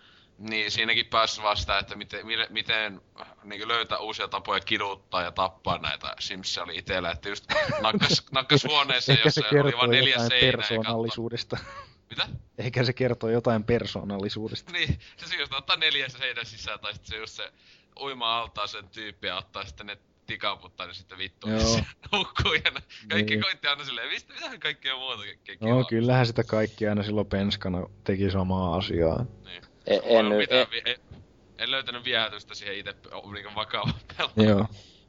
niin 0.49 0.71
siinäkin 0.71 1.05
pääsi 1.05 1.41
vasta, 1.41 1.79
että 1.79 1.95
miten, 1.95 2.25
miten, 2.25 2.47
miten 2.49 3.01
niin 3.43 3.67
löytää 3.67 3.97
uusia 3.97 4.27
tapoja 4.27 4.59
kiduttaa 4.59 5.21
ja 5.21 5.31
tappaa 5.31 5.77
näitä 5.77 6.15
Simsia 6.19 6.63
oli 6.63 6.77
itellä, 6.77 7.11
että 7.11 7.29
just 7.29 7.45
nakkas, 7.81 8.25
nakkas 8.31 8.63
huoneeseen, 8.63 9.17
Ehkä 9.17 9.29
se 9.29 9.41
jossa 9.41 9.61
oli 9.63 9.77
vaan 9.77 9.89
neljä 9.89 10.19
seinää 10.27 10.57
persoonallisuudesta. 10.57 11.57
Mitä? 12.09 12.27
Eikä 12.57 12.83
se 12.83 12.93
kertoo 12.93 13.29
jotain 13.29 13.63
persoonallisuudesta. 13.63 14.71
Niin, 14.71 14.99
se 15.17 15.35
just 15.35 15.53
ottaa 15.53 15.75
neljä 15.75 16.09
seinän 16.09 16.45
sisään, 16.45 16.79
tai 16.79 16.93
sitten 16.93 17.09
se 17.09 17.17
just 17.17 17.33
se 17.33 17.51
uima 17.99 18.39
altaa 18.39 18.67
sen 18.67 18.89
tyyppi 18.89 19.27
ja 19.27 19.37
ottaa 19.37 19.65
sitten 19.65 19.87
ne 19.87 19.97
tikaputtaa, 20.25 20.85
niin 20.85 20.95
sitten 20.95 21.17
vittu 21.17 21.47
nukkuu 22.11 22.53
ja 22.53 22.71
ne- 22.71 22.83
kaikki 23.09 23.33
Niin. 23.33 23.43
koitti 23.43 23.67
aina 23.67 23.83
silleen, 23.83 24.09
mistä 24.09 24.33
mitähän 24.33 24.59
kaikkea 24.59 24.97
muuta 24.97 25.17
kaikkea 25.17 25.69
No 25.69 25.83
kyllähän 25.83 26.27
sitä 26.27 26.43
kaikki 26.43 26.87
aina 26.87 27.03
silloin 27.03 27.27
penskana 27.27 27.87
teki 28.03 28.31
samaa 28.31 28.75
asiaa. 28.75 29.25
Niin. 29.45 29.61
En, 29.87 30.01
En, 30.03 30.25
mitään, 30.25 30.67
en, 30.71 30.81
en, 30.85 30.95
en 31.57 31.71
löytänyt 31.71 32.05
viehätystä 32.05 32.55
siihen 32.55 32.77
itse 32.77 32.95
niinku 33.33 33.49
vakavaan 33.55 33.93
pelaamaan. 34.17 34.47
Joo. 34.47 34.65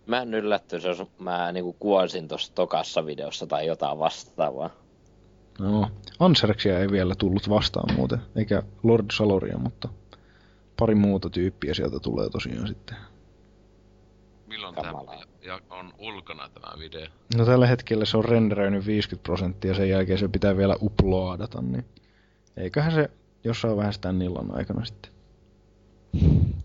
mä 0.07 0.23
en 0.23 0.35
yllättyisi, 0.35 0.89
jos 0.89 1.03
mä 1.19 1.53
niinku 1.53 1.73
kuolisin 1.73 2.29
tossa 2.29 2.55
tokassa 2.55 3.07
videossa 3.07 3.47
tai 3.47 3.67
jotain 3.67 3.99
vastaavaa. 3.99 4.71
No, 5.59 5.91
Anserksia 6.21 6.79
ei 6.79 6.91
vielä 6.91 7.15
tullut 7.15 7.49
vastaan 7.49 7.95
muuten, 7.95 8.19
eikä 8.37 8.63
Lord 8.83 9.07
Saloria, 9.13 9.59
mutta 9.59 9.89
pari 10.79 10.95
muuta 10.95 11.31
tyyppiä 11.31 11.75
sieltä 11.75 12.01
tulee 12.01 12.31
tosiaan 12.31 12.69
sitten. 12.69 12.97
Milloin 14.47 14.75
tämä 14.75 14.93
ja 15.43 15.61
on 15.71 15.93
ulkona 15.99 16.49
tämä 16.49 16.79
video? 16.79 17.07
No 17.37 17.45
tällä 17.45 17.67
hetkellä 17.67 18.05
se 18.05 18.17
on 18.17 18.25
renderöinyt 18.25 18.87
50 18.87 19.23
prosenttia, 19.23 19.75
sen 19.75 19.89
jälkeen 19.89 20.19
se 20.19 20.29
pitää 20.29 20.57
vielä 20.57 20.77
uploadata, 20.83 21.63
niin 21.63 21.85
eiköhän 22.57 22.93
se 22.93 23.11
jossain 23.45 23.77
vähän 23.77 23.93
sitä 23.93 24.15
illan 24.25 24.55
aikana 24.57 24.85
sitten. 24.85 25.13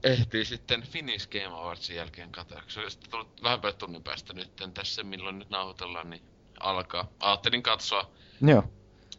Ehtii 0.03 0.45
sitten 0.45 0.81
Finnish 0.81 1.29
Game 1.29 1.45
Awardsin 1.55 1.95
jälkeen 1.95 2.31
katsoa. 2.31 2.61
Se 2.67 2.79
oli 2.79 2.91
sitten 2.91 3.11
tullut 3.11 3.43
vähän 3.43 3.61
päälle 3.61 3.77
tunnin 3.77 4.03
päästä 4.03 4.33
nyt 4.33 4.49
tässä, 4.73 5.03
milloin 5.03 5.39
nyt 5.39 5.49
nauhoitellaan, 5.49 6.09
niin 6.09 6.21
alkaa. 6.59 7.07
Ajattelin 7.19 7.63
katsoa 7.63 8.11
Joo, 8.41 8.63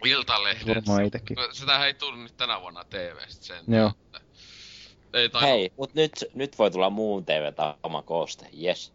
Iltalehden. 0.05 0.75
varmaan 0.77 1.05
itekin. 1.05 1.37
Sitä 1.53 1.87
ei 1.87 1.95
tullut 1.95 2.21
nyt 2.23 2.37
tänä 2.37 2.61
vuonna 2.61 2.85
TVstä 2.85 3.45
sen. 3.45 3.65
Joo. 3.69 3.93
Ei 5.13 5.29
tai 5.29 5.43
Hei, 5.43 5.73
mut 5.77 5.95
nyt, 5.95 6.13
nyt 6.35 6.59
voi 6.59 6.71
tulla 6.71 6.91
muun 6.91 7.25
TV 7.25 7.53
oma 7.83 8.03
kooste, 8.03 8.47
yes. 8.63 8.93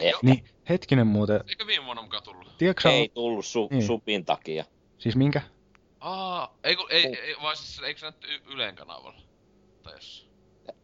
Ehkä. 0.00 0.18
Niin, 0.22 0.44
hetkinen 0.68 1.06
muuten, 1.06 1.40
Eikö 1.48 1.66
viime 1.66 1.84
vuonna 1.86 2.02
mukaan 2.02 2.22
tullut? 2.22 2.58
tiedätkö 2.58 2.90
Ei 2.90 3.08
tullut 3.08 3.46
su, 3.46 3.68
Niin. 3.70 3.82
supin 3.86 4.24
takia. 4.24 4.64
siis 4.98 5.16
minkä? 5.16 5.42
Aa, 6.00 6.58
ei 6.64 6.76
kun, 6.76 6.86
ei, 6.90 7.06
ei, 7.06 7.36
vaan 7.42 7.56
siis, 7.56 7.82
eikö 7.82 8.00
se 8.00 8.06
nyt 8.06 8.24
y- 8.24 8.52
Ylen 8.52 8.76
kanavalla? 8.76 9.20
Tai 9.82 9.92
jos... 9.92 10.26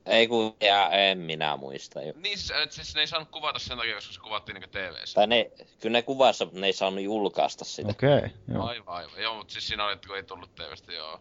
Ei 0.06 0.28
kun, 0.28 0.56
ja 0.60 0.90
en 0.90 1.18
minä 1.18 1.56
muista 1.56 2.02
jo. 2.02 2.12
Niin 2.16 2.38
siis, 2.38 2.50
et 2.50 2.72
siis 2.72 2.94
ne 2.94 3.00
ei 3.00 3.06
saanut 3.06 3.28
kuvata 3.28 3.58
sen 3.58 3.76
takia, 3.78 3.94
koska 3.94 4.12
se 4.12 4.20
kuvattiin 4.20 4.54
niinku 4.54 4.70
TVssä. 4.70 5.14
Tai 5.14 5.26
ne, 5.26 5.50
kyllä 5.80 5.98
ne 5.98 6.02
kuvassa, 6.02 6.44
mutta 6.44 6.60
ne 6.60 6.66
ei 6.66 6.72
saanut 6.72 7.04
julkaista 7.04 7.64
sitä. 7.64 7.88
Okei, 7.88 8.18
okay, 8.18 8.30
joo. 8.48 8.66
Aivan, 8.66 8.94
aivan. 8.94 9.22
Joo, 9.22 9.36
mutta 9.36 9.52
siis 9.52 9.66
siinä 9.66 9.84
oli, 9.84 9.92
että 9.92 10.08
kun 10.08 10.16
ei 10.16 10.22
tullut 10.22 10.54
TVstä, 10.54 10.92
joo. 10.92 11.20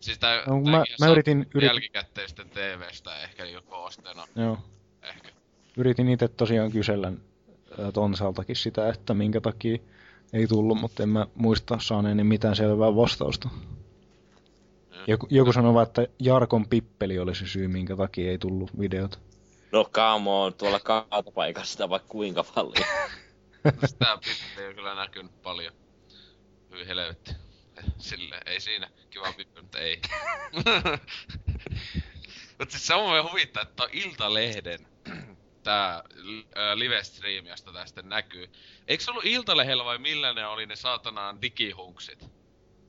Siis 0.00 0.18
tää, 0.18 0.42
No, 0.46 0.60
mä, 0.60 0.84
mä 1.00 1.06
yritin, 1.06 1.38
yritin, 1.54 1.66
jälkikäteisten 1.66 2.50
TVstä 2.50 3.22
ehkä 3.22 3.44
jo 3.44 3.62
koosteena, 3.62 4.26
joo, 4.36 4.58
ehkä. 5.02 5.28
yritin 5.76 6.08
itse 6.08 6.28
tosiaan 6.28 6.72
kysellä 6.72 7.12
ää, 7.78 7.92
Tonsaltakin 7.92 8.56
sitä, 8.56 8.88
että 8.88 9.14
minkä 9.14 9.40
takia 9.40 9.78
ei 10.34 10.46
tullut, 10.46 10.80
mutta 10.80 11.02
en 11.02 11.08
mä 11.08 11.26
muista 11.34 11.78
saaneeni 11.80 12.24
mitään 12.24 12.56
selvää 12.56 12.96
vastausta. 12.96 13.48
Joku, 15.06 15.26
joku 15.30 15.52
sanoi 15.52 15.74
vaan, 15.74 15.86
että 15.86 16.06
Jarkon 16.18 16.68
pippeli 16.68 17.18
oli 17.18 17.34
se 17.34 17.46
syy, 17.46 17.68
minkä 17.68 17.96
takia 17.96 18.30
ei 18.30 18.38
tullut 18.38 18.80
videot. 18.80 19.20
No 19.72 19.84
come 19.92 20.30
on, 20.30 20.54
tuolla 20.54 20.80
kaatopaikassa 20.80 21.72
sitä 21.72 21.88
vaikka 21.88 22.08
kuinka 22.08 22.44
paljon. 22.54 22.74
Sitä 23.86 24.18
pippeliä 24.24 24.68
on 24.68 24.74
kyllä 24.74 24.94
näkynyt 24.94 25.42
paljon. 25.42 25.74
Hyi 26.70 26.86
helvetti. 26.86 27.32
Sille 27.98 28.40
ei 28.46 28.60
siinä. 28.60 28.90
Kiva 29.10 29.32
pippeli, 29.32 29.62
mutta 29.62 29.78
ei. 29.78 30.00
Mut 32.58 32.70
siis 32.70 32.86
se 32.86 32.94
on 32.94 33.30
huvittaa, 33.30 33.62
että 33.62 33.82
on 33.82 33.88
Iltalehden 33.92 34.93
tää 35.64 36.02
ää, 36.54 36.78
live-stream, 36.78 37.46
josta 37.46 37.72
tää 37.72 37.86
sitten 37.86 38.08
näkyy. 38.08 38.50
Eikö 38.88 39.04
se 39.04 39.10
ollut 39.10 39.24
Iltalehdellä 39.24 39.84
vai 39.84 39.98
millä 39.98 40.32
ne 40.32 40.46
oli 40.46 40.66
ne 40.66 40.76
saatanaan 40.76 41.42
digihunksit? 41.42 42.30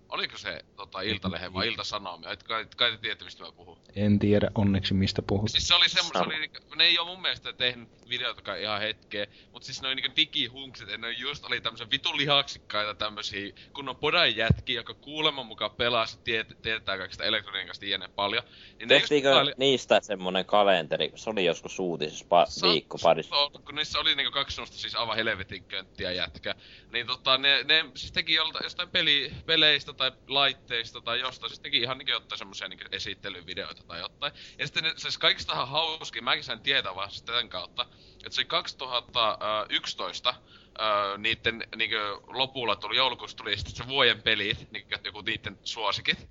Oliko 0.09 0.37
se 0.37 0.65
tota, 0.75 1.01
Iltalehden 1.01 1.53
vai 1.53 1.67
Iltasanomia? 1.67 2.31
Et 2.31 2.43
kai, 2.43 2.67
kai 2.77 2.91
te 2.91 2.97
tiedätte, 2.97 3.25
mistä 3.25 3.43
mä 3.43 3.51
puhun. 3.51 3.77
En 3.95 4.19
tiedä 4.19 4.51
onneksi 4.55 4.93
mistä 4.93 5.21
puhut. 5.21 5.51
Siis 5.51 5.67
se 5.67 5.75
oli 5.75 5.89
semmo, 5.89 6.09
se 6.13 6.19
oli, 6.19 6.51
ne 6.75 6.83
ei 6.83 6.99
oo 6.99 7.05
mun 7.05 7.21
mielestä 7.21 7.53
tehnyt 7.53 7.89
videotakaan 8.09 8.59
ihan 8.59 8.81
hetkeä, 8.81 9.27
mut 9.51 9.63
siis 9.63 9.81
ne 9.81 9.87
oli 9.87 9.95
niinku 9.95 10.15
digihunkset, 10.15 11.01
ne 11.01 11.11
just 11.11 11.45
oli 11.45 11.61
tämmösen 11.61 11.91
vitun 11.91 12.17
lihaksikkaita 12.17 12.93
tämmösiä 12.93 13.53
kunnon 13.73 13.95
podan 13.95 14.35
jätkiä, 14.35 14.79
joka 14.79 14.93
kuuleman 14.93 15.45
mukaan 15.45 15.71
pelaa, 15.71 16.05
sit 16.05 16.23
tiet, 16.23 16.57
tietää 16.61 16.97
kaikista 16.97 17.23
elektroniikasta 17.23 17.85
jne 17.85 18.07
paljon. 18.07 18.43
Niin 18.79 18.87
ne 18.89 18.95
just 18.95 19.01
Tehtiinkö 19.01 19.29
kuvaili- 19.29 19.53
niistä 19.57 19.99
semmonen 20.01 20.45
kalenteri, 20.45 21.11
se 21.15 21.29
oli 21.29 21.45
joskus 21.45 21.79
uutisissa 21.79 22.25
pa- 22.25 22.49
Sa- 22.51 22.67
viikko 22.67 22.97
parissa. 23.03 23.35
sa- 23.53 23.59
kun 23.65 23.75
niissä 23.75 23.99
oli 23.99 24.15
niinku 24.15 24.31
kaksi 24.31 24.55
semmoista 24.55 24.77
siis 24.77 24.95
aivan 24.95 25.15
helvetin 25.15 25.63
könttiä 25.63 26.11
jätkä. 26.11 26.55
Niin 26.91 27.07
tota, 27.07 27.37
ne, 27.37 27.63
ne 27.63 27.85
siis 27.95 28.11
teki 28.11 28.33
jolta, 28.33 28.63
jostain 28.63 28.89
peli, 28.89 29.31
peleistä 29.45 29.93
tai 29.93 30.11
laitteista 30.27 31.01
tai 31.01 31.19
jostain, 31.19 31.49
siis 31.49 31.59
teki 31.59 31.77
ihan 31.77 31.97
niinku 31.97 32.11
jotain 32.11 32.39
semmosia 32.39 32.67
niinku 32.67 32.85
esittelyvideoita 32.91 33.83
tai 33.83 33.99
jotain. 33.99 34.33
Ja 34.59 34.65
sitten 34.67 34.83
ne, 34.83 34.93
siis 34.97 35.17
kaikista 35.17 35.65
hauskin, 35.65 36.23
mäkin 36.23 36.43
sain 36.43 36.59
tietää 36.59 36.95
vaan 36.95 37.09
tämän 37.25 37.49
kautta, 37.49 37.85
että 38.25 38.35
se 38.35 38.43
2011 38.43 40.35
öö, 40.81 41.17
niitten 41.17 41.67
niinku 41.75 41.95
lopulla 42.27 42.75
tuli, 42.75 42.97
joulukuussa 42.97 43.37
tuli 43.37 43.57
sitten 43.57 43.75
se 43.75 43.87
vuoden 43.87 44.21
pelit, 44.21 44.71
niinku 44.71 44.95
joku 45.03 45.21
niitten 45.21 45.59
suosikit. 45.63 46.29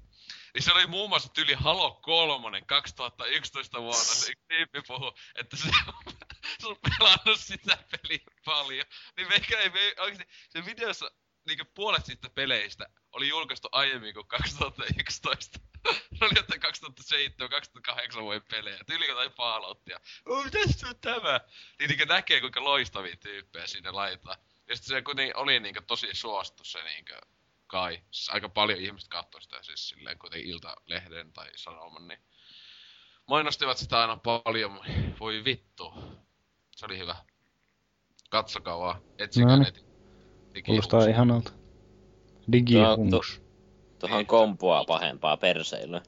Niin 0.55 0.63
se 0.63 0.73
oli 0.73 0.87
muun 0.87 1.09
muassa 1.09 1.29
tyli 1.29 1.55
Halo 1.55 1.93
3 1.93 2.63
2011 2.67 3.81
vuonna. 3.81 4.05
Se 4.05 4.31
yksi 4.31 4.45
tyyppi 4.49 4.81
puhui, 4.87 5.13
että 5.35 5.57
se 5.57 5.69
on, 5.89 5.95
se 6.61 6.69
on 6.69 6.77
pelannut 6.89 7.41
sitä 7.41 7.79
peliä 7.91 8.25
paljon. 8.45 8.87
Niin 9.17 9.29
meikä 9.29 9.59
ei, 9.59 9.71
me, 9.71 9.95
oikeesti, 9.99 10.25
se 10.49 10.65
videossa 10.65 11.11
niinku 11.47 11.65
puolet 11.75 12.07
siitä 12.07 12.31
peleistä 12.31 12.87
oli 13.13 13.29
julkaistu 13.29 13.69
aiemmin 13.73 14.15
kuin 14.15 14.29
2011. 14.29 15.61
ne 16.21 16.27
oli 16.27 16.33
jotain 16.37 16.61
2007-2008 18.19 18.21
vuoden 18.21 18.43
pelejä. 18.51 18.79
Tyyli 18.87 19.09
jotain 19.09 19.31
Falloutia. 19.31 20.01
Oh, 20.27 20.51
tässä 20.51 20.89
on 20.89 20.95
tämä! 21.01 21.41
Niin 21.79 21.89
niinku 21.89 22.05
näkee 22.05 22.41
kuinka 22.41 22.65
loistavia 22.65 23.17
tyyppejä 23.17 23.67
siinä 23.67 23.95
laitetaan. 23.95 24.37
Ja 24.69 24.77
sitten 24.77 24.97
se 24.97 25.03
kuitenkin 25.03 25.37
oli 25.37 25.61
niinku 25.61 25.81
tosi 25.87 26.07
suosittu 26.13 26.65
se 26.65 26.83
niinku 26.83 27.13
kai. 27.67 28.03
Siis 28.11 28.31
aika 28.31 28.49
paljon 28.49 28.81
ihmiset 28.81 29.09
katsoi 29.09 29.43
sitä 29.43 29.63
siis 29.63 29.89
silleen 29.89 30.19
kuitenkin 30.19 30.51
Iltalehden 30.51 31.33
tai 31.33 31.51
Sanoman, 31.57 32.09
niin 32.09 32.21
mainostivat 33.27 33.79
sitä 33.79 34.01
aina 34.01 34.17
paljon. 34.17 34.81
Voi 35.21 35.45
vittu. 35.45 35.93
Se 36.77 36.87
oli 36.87 36.99
hyvä. 36.99 37.17
Katsokaa 38.31 38.79
vaan. 38.79 39.03
Etsikää 39.19 39.57
No 39.57 39.65
niin. 40.55 40.65
Kuulostaa 40.65 41.07
ihanalta. 41.07 41.53
Digihunks. 42.53 43.44
Tuohon 44.05 44.19
Niin. 44.19 44.27
kompoa 44.27 44.85
pahempaa 44.85 45.37
perseilyä. 45.37 46.03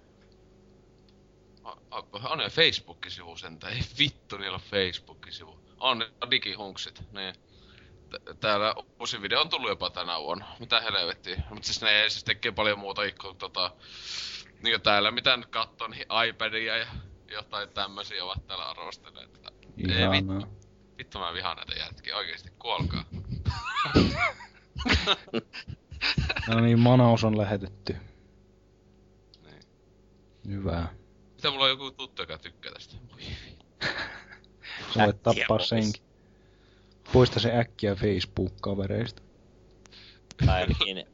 On 2.31 2.41
jo 2.41 2.51
Facebook-sivu 2.51 3.37
sentään. 3.37 3.73
Ei 3.73 3.81
vittu, 3.99 4.37
niillä 4.37 4.55
on 4.55 4.61
Facebook-sivu. 4.61 5.59
On 5.81 5.99
ne 5.99 6.11
digihunksit, 6.31 7.03
niin. 7.13 7.35
Täällä 8.41 8.75
uusi 9.01 9.23
video 9.23 9.41
on 9.41 9.49
tullut 9.49 9.69
jopa 9.71 9.91
tänä 9.91 10.21
vuonna. 10.21 10.47
Mitä 10.61 10.81
helvettiä. 10.81 11.43
Mut 11.51 11.65
siis 11.65 11.81
ne 11.83 11.91
ei 11.91 12.11
siis 12.11 12.25
tekee 12.25 12.53
paljon 12.53 12.79
muuta 12.79 13.03
kuin 13.21 13.37
tota... 13.37 13.71
Niin 14.63 14.81
täällä 14.81 15.11
mitä 15.11 15.37
nyt 15.37 15.47
kattoo, 15.47 15.89
niin 15.89 16.07
iPadia 16.29 16.77
ja 16.77 16.87
jotain 17.31 17.69
tämmösiä 17.69 18.25
ovat 18.25 18.47
täällä 18.47 18.65
arvostelleet. 18.65 19.35
Että 19.35 19.51
Ei 19.79 20.11
vittu, 20.11 20.33
Ihanaa. 20.33 20.49
vittu 20.99 21.19
mä 21.19 21.35
vihaan 21.35 21.57
näitä 21.57 21.75
jätkiä. 21.75 22.17
Oikeesti, 22.17 22.51
kuolkaa. 22.59 23.05
No 26.49 26.61
niin, 26.61 26.79
manaus 26.79 27.25
on 27.25 27.39
lähetetty. 27.39 27.97
Niin. 29.45 29.63
Hyvä. 30.49 30.87
Mitä 31.35 31.51
mulla 31.51 31.65
on 31.65 31.71
joku 31.71 31.91
tuttu, 31.91 32.23
joka 32.23 32.39
tykkää 32.39 32.73
tästä? 32.73 32.97
Sä 34.95 35.05
voit 35.05 35.23
tappaa 35.23 35.45
pois. 35.49 35.69
senkin. 35.69 36.03
Poista 37.13 37.41
se 37.41 37.59
äkkiä 37.59 37.95
Facebook-kavereista. 37.95 39.23
Tai 40.47 40.61
ainakin, 40.63 41.07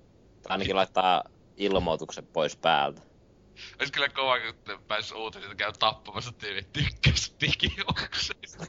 ainakin 0.48 0.76
laittaa 0.76 1.24
ilmoituksen 1.56 2.26
pois 2.26 2.56
päältä. 2.56 3.02
Ois 3.80 3.90
kyllä 3.90 4.08
kova, 4.08 4.36
kun 4.40 4.82
pääsis 4.88 5.12
uutiset 5.12 5.44
että 5.44 5.54
käy 5.54 5.72
tappamassa 5.78 6.32
tyylit 6.32 6.72
tykkäs 6.72 7.34
digihunkseista. 7.40 8.66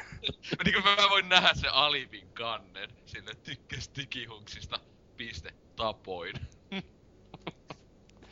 niin 0.64 0.84
mä 0.84 1.10
voin 1.10 1.28
nähdä 1.28 1.54
se 1.54 1.68
Alipin 1.68 2.28
kannen. 2.28 2.90
Sille 3.06 3.34
tykkäs 3.34 3.90
digihunksista. 3.96 4.80
Piste. 5.16 5.54
Tapoin. 5.76 6.34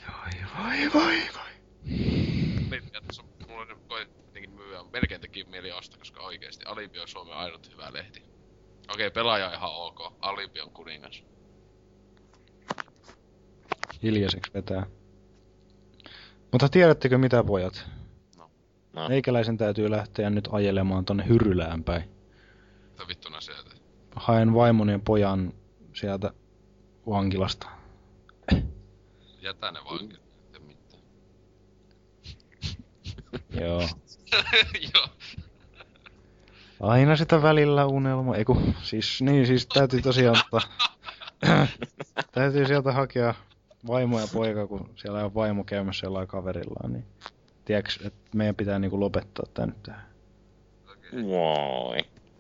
Vai, 0.07 0.33
vai, 0.59 0.93
vai, 0.95 1.17
vai. 1.35 1.53
Periaatteessa 2.71 3.23
mulla 3.49 3.65
nyt 3.65 3.79
koitettiin 3.89 4.51
myyä. 4.51 4.85
Melkein 4.93 5.21
teki 5.21 5.45
mieli 5.45 5.73
ostaa, 5.73 5.99
koska 5.99 6.23
oikeesti 6.23 6.65
Alibi 6.65 7.01
on 7.01 7.09
Suomen 7.09 7.35
ainut 7.35 7.73
hyvä 7.73 7.93
lehti. 7.93 8.23
Okei, 8.95 9.11
pelaaja 9.11 9.49
on 9.49 9.55
ihan 9.55 9.71
ok. 9.75 10.15
Alibi 10.21 10.61
on 10.61 10.71
kuningas. 10.71 11.25
Hiljaiseksi 14.03 14.53
vetää. 14.55 14.87
Mutta 16.53 16.69
tiedättekö 16.69 17.19
mitä 17.19 17.45
pojat? 17.45 17.87
No. 18.93 19.09
Meikäläisen 19.09 19.59
täytyy 19.59 19.91
lähteä 19.91 20.31
nyt 20.31 20.49
ajelemaan 20.53 21.05
tonne 21.05 21.29
Hyrylään 21.29 21.85
päin. 21.85 22.11
Mitä 22.91 23.09
vittuna 23.09 23.41
sieltä? 23.41 23.71
Haen 24.17 24.55
vaimoni 24.55 24.93
ja 24.93 24.99
pojan 24.99 25.53
sieltä 25.95 26.31
vankilasta. 27.09 27.67
Jätä 29.43 29.71
ne 29.71 29.81
vankit. 29.91 30.21
Ei 30.55 30.61
mitään. 30.61 31.03
Joo. 33.61 33.81
Joo. 34.95 35.09
Aina 36.81 37.17
sitä 37.17 37.43
välillä 37.43 37.87
unelma. 37.87 38.37
Eiku, 38.37 38.63
siis, 38.83 39.23
niin, 39.23 39.47
siis 39.47 39.67
täytyy 39.67 40.03
tosiaan, 40.03 40.37
ottaa, 40.39 40.61
täytyy 42.33 42.67
sieltä 42.67 42.93
hakea 42.93 43.35
vaimo 43.87 44.21
ja 44.21 44.27
poika, 44.33 44.67
kun 44.67 44.91
siellä 44.97 45.25
on 45.25 45.35
vaimo 45.35 45.65
käymässä 45.65 46.07
jollain 46.07 46.29
kaverillaan, 46.29 46.93
niin 46.93 47.05
tiedätkö, 47.65 47.93
että 48.07 48.31
meidän 48.35 48.55
pitää 48.55 48.79
niinku 48.79 49.01
lopettaa 49.01 49.47
tää 49.55 49.67
nyt 49.67 49.83
tähän. 49.83 50.07
Moi. 51.13 51.99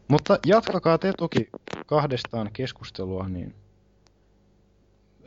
Mutta 0.08 0.38
jatkakaa 0.46 0.98
te 0.98 1.12
toki 1.18 1.50
kahdestaan 1.86 2.50
keskustelua, 2.52 3.28
niin 3.28 3.54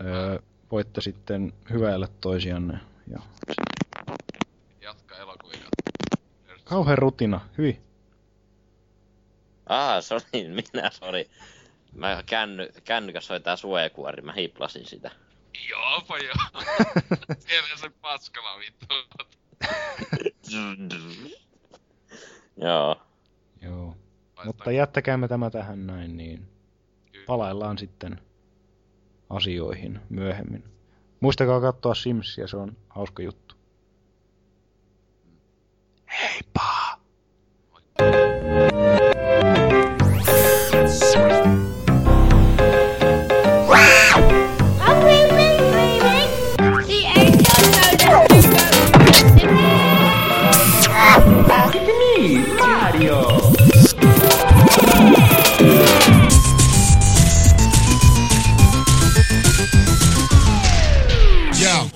öö, 0.01 0.39
voitte 0.71 1.01
sitten 1.01 1.53
hyväillä 1.69 2.07
toisianne. 2.21 2.79
Ja 3.07 3.19
Jatka 4.81 5.17
elokuvia. 5.17 5.59
kauhean 6.63 6.97
rutina, 6.97 7.41
hyi. 7.57 7.81
Ah, 9.65 10.03
sori, 10.03 10.23
minä 10.73 10.89
sori. 10.91 11.29
Mä 11.93 12.23
känny, 12.25 12.69
kännykäs 12.83 13.27
tää 13.43 13.55
suojakuori, 13.55 14.21
mä 14.21 14.33
hiplasin 14.33 14.85
sitä. 14.85 15.11
Joopa 15.69 16.17
joo. 16.17 16.63
Siellä 17.47 17.77
se 17.77 17.89
paskala 18.01 18.59
vittu. 18.59 18.95
Joo. 22.57 23.01
Joo. 23.61 23.95
Mutta 24.45 24.71
jättäkäämme 24.71 25.27
tämä 25.27 25.49
tähän 25.49 25.87
näin, 25.87 26.17
niin 26.17 26.47
palaillaan 27.25 27.77
sitten 27.77 28.21
asioihin 29.29 29.99
myöhemmin. 30.09 30.63
Muistakaa 31.19 31.61
katsoa 31.61 31.95
Simsia, 31.95 32.47
se 32.47 32.57
on 32.57 32.77
hauska 32.89 33.23
juttu. 33.23 33.55
Heippa! 36.21 36.97
I'm 37.99 38.36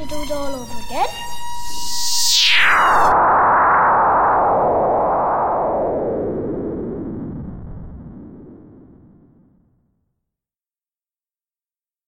it 0.00 0.30
all 0.30 0.54
over 0.54 0.78
again. 0.78 1.21